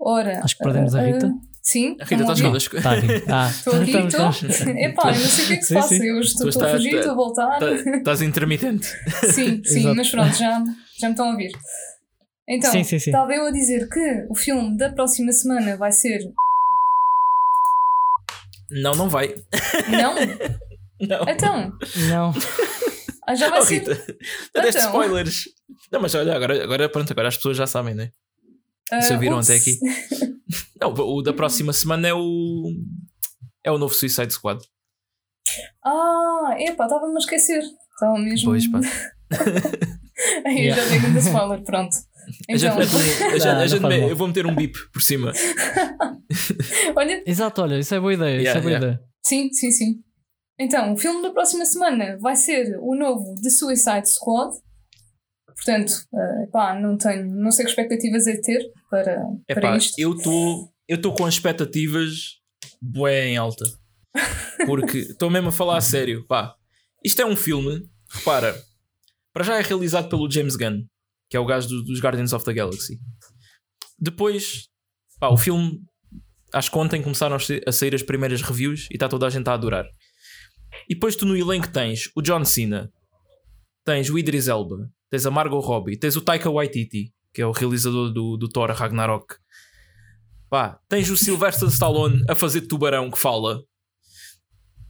[0.00, 0.40] Ora.
[0.42, 1.32] Acho que perdemos a ah, Rita.
[1.62, 1.96] sim.
[2.00, 2.42] A Rita estão estás a ouvir?
[2.48, 2.82] connosco.
[2.82, 3.24] tá aqui.
[3.28, 4.76] Ah, Estou aqui, estou.
[4.76, 5.88] Epá, eu não sei o que é que se Sim, passa.
[5.88, 6.04] sim.
[6.06, 7.58] Eu estou, a fugir, estou a voltar.
[7.58, 8.86] Tá- Estás intermitente.
[9.32, 9.94] Sim, sim, Exato.
[9.96, 10.62] mas pronto, já,
[10.98, 11.52] já me estão a ouvir.
[12.48, 13.10] Então, Sim, sim, sim.
[13.10, 16.20] estava eu a dizer que o filme da próxima semana vai ser.
[18.82, 19.34] Não, não vai.
[19.88, 20.14] Não?
[21.06, 21.24] Não.
[21.28, 21.72] Então,
[22.08, 22.32] Não.
[23.26, 23.74] Ah, já vai Oh, ser.
[23.80, 23.94] Rita,
[24.62, 24.90] deste Então.
[24.90, 25.44] spoilers.
[25.90, 28.10] Não, mas olha, agora, agora pronto, agora as pessoas já sabem, né?
[29.00, 29.48] Se ah, ouviram ups.
[29.50, 29.78] até aqui.
[30.80, 32.72] Não, o da próxima semana é o.
[33.64, 34.60] É o novo Suicide Squad.
[35.84, 37.62] Ah, epá, estava-me a esquecer.
[37.62, 38.50] Estava mesmo.
[38.50, 38.80] Pois, pá.
[40.46, 41.94] Aí eu já dei ainda spoiler, pronto.
[42.50, 45.32] A gente Então, a gente- Não, a gente eu vou meter um bip por cima.
[46.94, 48.36] olha, Exato, olha, isso é boa ideia.
[48.36, 48.86] isso Yeah, é boa yeah.
[48.86, 49.00] ideia.
[49.24, 49.94] sim, sim, sim.
[50.58, 54.54] Então, o filme da próxima semana vai ser o novo The Suicide Squad.
[55.46, 59.76] Portanto, ah, epá, não tenho, não sei que expectativas é ter para, É para pá,
[59.76, 59.98] isto.
[59.98, 62.38] eu estou eu estou com expectativas
[62.80, 63.64] bué em alta.
[64.66, 66.26] Porque estou mesmo a falar a sério.
[66.26, 66.54] Pá,
[67.04, 68.54] isto é um filme, repara,
[69.32, 70.84] para já é realizado pelo James Gunn,
[71.30, 72.98] que é o gajo do- dos Guardians of the Galaxy.
[73.98, 74.68] Depois,
[75.18, 75.80] pá, o filme,
[76.52, 77.36] acho que ontem começaram
[77.66, 79.86] a sair as primeiras reviews e está toda a gente a adorar.
[80.88, 82.90] E depois tu no elenco tens o John Cena,
[83.84, 87.52] tens o Idris Elba, tens a Margot Robbie, tens o Taika Waititi, que é o
[87.52, 89.36] realizador do, do Thor Ragnarok.
[90.50, 93.62] Pá, tens o Sylvester Stallone a fazer tubarão que fala.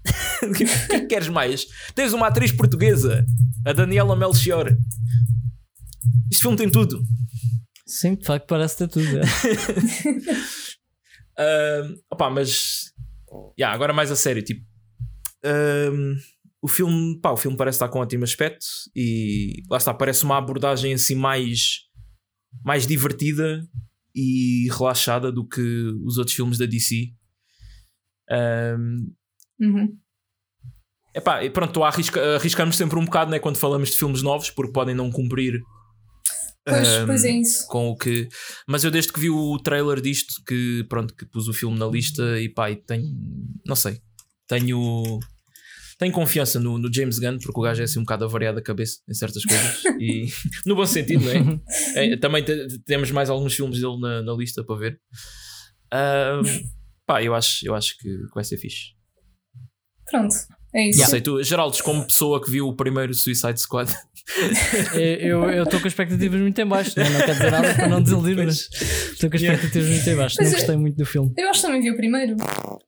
[0.43, 1.65] O que é que queres mais?
[1.95, 3.25] Tens uma atriz portuguesa,
[3.65, 4.77] a Daniela Melchior.
[6.29, 7.01] Este filme tem tudo.
[7.87, 9.07] Sim, de facto parece ter tudo.
[9.19, 9.23] é.
[11.81, 12.93] Ahm, opá, mas
[13.57, 14.67] yeah, agora mais a sério, tipo
[15.45, 16.17] ahm,
[16.61, 20.25] o filme, pá, o filme parece estar com um ótimo aspecto e lá está, parece
[20.25, 21.81] uma abordagem assim mais,
[22.65, 23.67] mais divertida
[24.15, 25.61] e relaxada do que
[26.05, 27.13] os outros filmes da DC.
[28.31, 29.13] Ahm,
[29.61, 29.97] Uhum.
[31.15, 34.73] epá, e pronto, arrisca, arriscamos sempre um bocado né, quando falamos de filmes novos porque
[34.73, 35.61] podem não cumprir
[36.65, 37.67] Pois, ahm, pois é isso.
[37.69, 38.29] com o que.
[38.69, 41.87] Mas eu desde que vi o trailer disto, que pronto, que pus o filme na
[41.87, 43.13] lista e pá, e tenho.
[43.67, 44.01] Não sei.
[44.47, 45.19] Tenho.
[46.03, 48.63] Tenho confiança no, no James Gunn, porque o gajo é assim um bocado avariado da
[48.63, 49.85] cabeça em certas coisas.
[50.01, 50.27] e
[50.67, 51.61] no bom sentido, não
[51.95, 52.13] é?
[52.13, 55.01] É, também te- temos mais alguns filmes dele na, na lista para ver.
[55.93, 56.43] Ahm,
[57.07, 58.95] pá, eu acho, eu acho que vai ser fixe.
[60.11, 60.35] Pronto,
[60.75, 60.99] é isso.
[60.99, 63.89] Não sei, tu, Geraldo, como pessoa que viu o primeiro Suicide Squad,
[65.21, 68.03] Eu eu estou com expectativas muito em baixo, não, não quer dizer nada para não
[68.03, 68.69] desiludir, mas
[69.13, 70.37] estou com expectativas muito em baixo.
[70.41, 71.33] Não é- gostei muito do filme.
[71.37, 72.37] Eu acho que também vi o primeiro.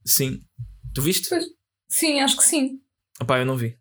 [0.04, 0.40] sim.
[0.94, 1.28] Tu viste?
[1.28, 1.44] Pois.
[1.88, 2.80] Sim, acho que sim.
[3.26, 3.76] Pá, eu não vi.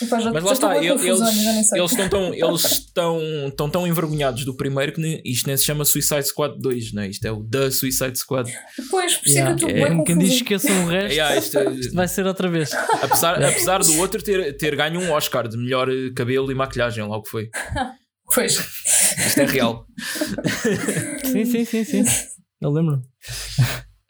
[0.00, 4.92] Mas lá está, confusão, eles, eles estão tão, eles estão, estão tão envergonhados do primeiro
[4.92, 7.08] que nem- isto nem se chama Suicide Squad 2, não é?
[7.08, 8.48] Isto é o The Suicide Squad.
[8.90, 9.54] Pois, por isso Yeah.
[9.54, 9.72] é que eu É.
[9.72, 12.48] estou bem Como quem diz esqueçam o resto, Yeah, isto é- isto vai ser outra
[12.48, 12.72] vez.
[12.72, 17.02] apesar, apesar do outro ter, ter ganho um Oscar de melhor eh, cabelo e maquilhagem,
[17.04, 17.50] lá o que foi.
[18.34, 18.56] Pois.
[19.26, 19.86] Isto é real.
[21.24, 22.04] Sim, sim, sim, sim.
[22.60, 22.96] Eu lembro.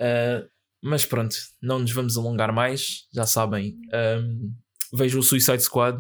[0.01, 0.45] Uh,
[0.83, 3.07] mas pronto, não nos vamos alongar mais.
[3.13, 4.55] Já sabem, um,
[4.93, 5.99] vejam o Suicide Squad.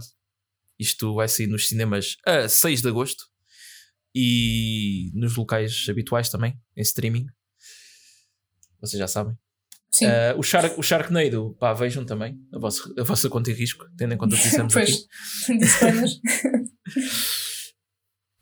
[0.78, 3.24] Isto vai sair nos cinemas a 6 de agosto
[4.14, 7.26] e nos locais habituais também, em streaming.
[8.80, 9.36] Vocês já sabem.
[9.90, 10.06] Sim.
[10.06, 13.84] Uh, o, Shark, o Sharknado, pá, vejam também a vossa, a vossa conta e risco,
[13.96, 14.92] tendo em conta o que dissemos aqui.
[14.92, 15.58] pois.
[15.58, 16.20] Disclaimers.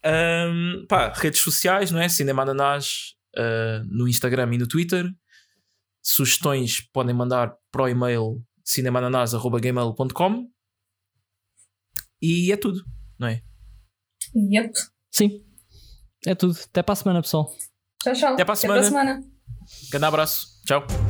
[0.06, 2.08] Um, pá, redes sociais, não é?
[2.08, 5.04] Cinema Ananás uh, no Instagram e no Twitter.
[6.08, 10.48] Sugestões podem mandar para o e-mail cinemananás.gmail.com
[12.22, 12.84] e é tudo,
[13.18, 13.42] não é?
[14.34, 14.72] Yep.
[15.12, 15.44] Sim.
[16.24, 16.56] É tudo.
[16.64, 17.52] Até para a semana, pessoal.
[18.02, 18.34] Tchau, tchau.
[18.34, 19.14] Até para a Até para a semana.
[19.14, 19.20] semana.
[19.90, 21.05] Grande abraço, tchau.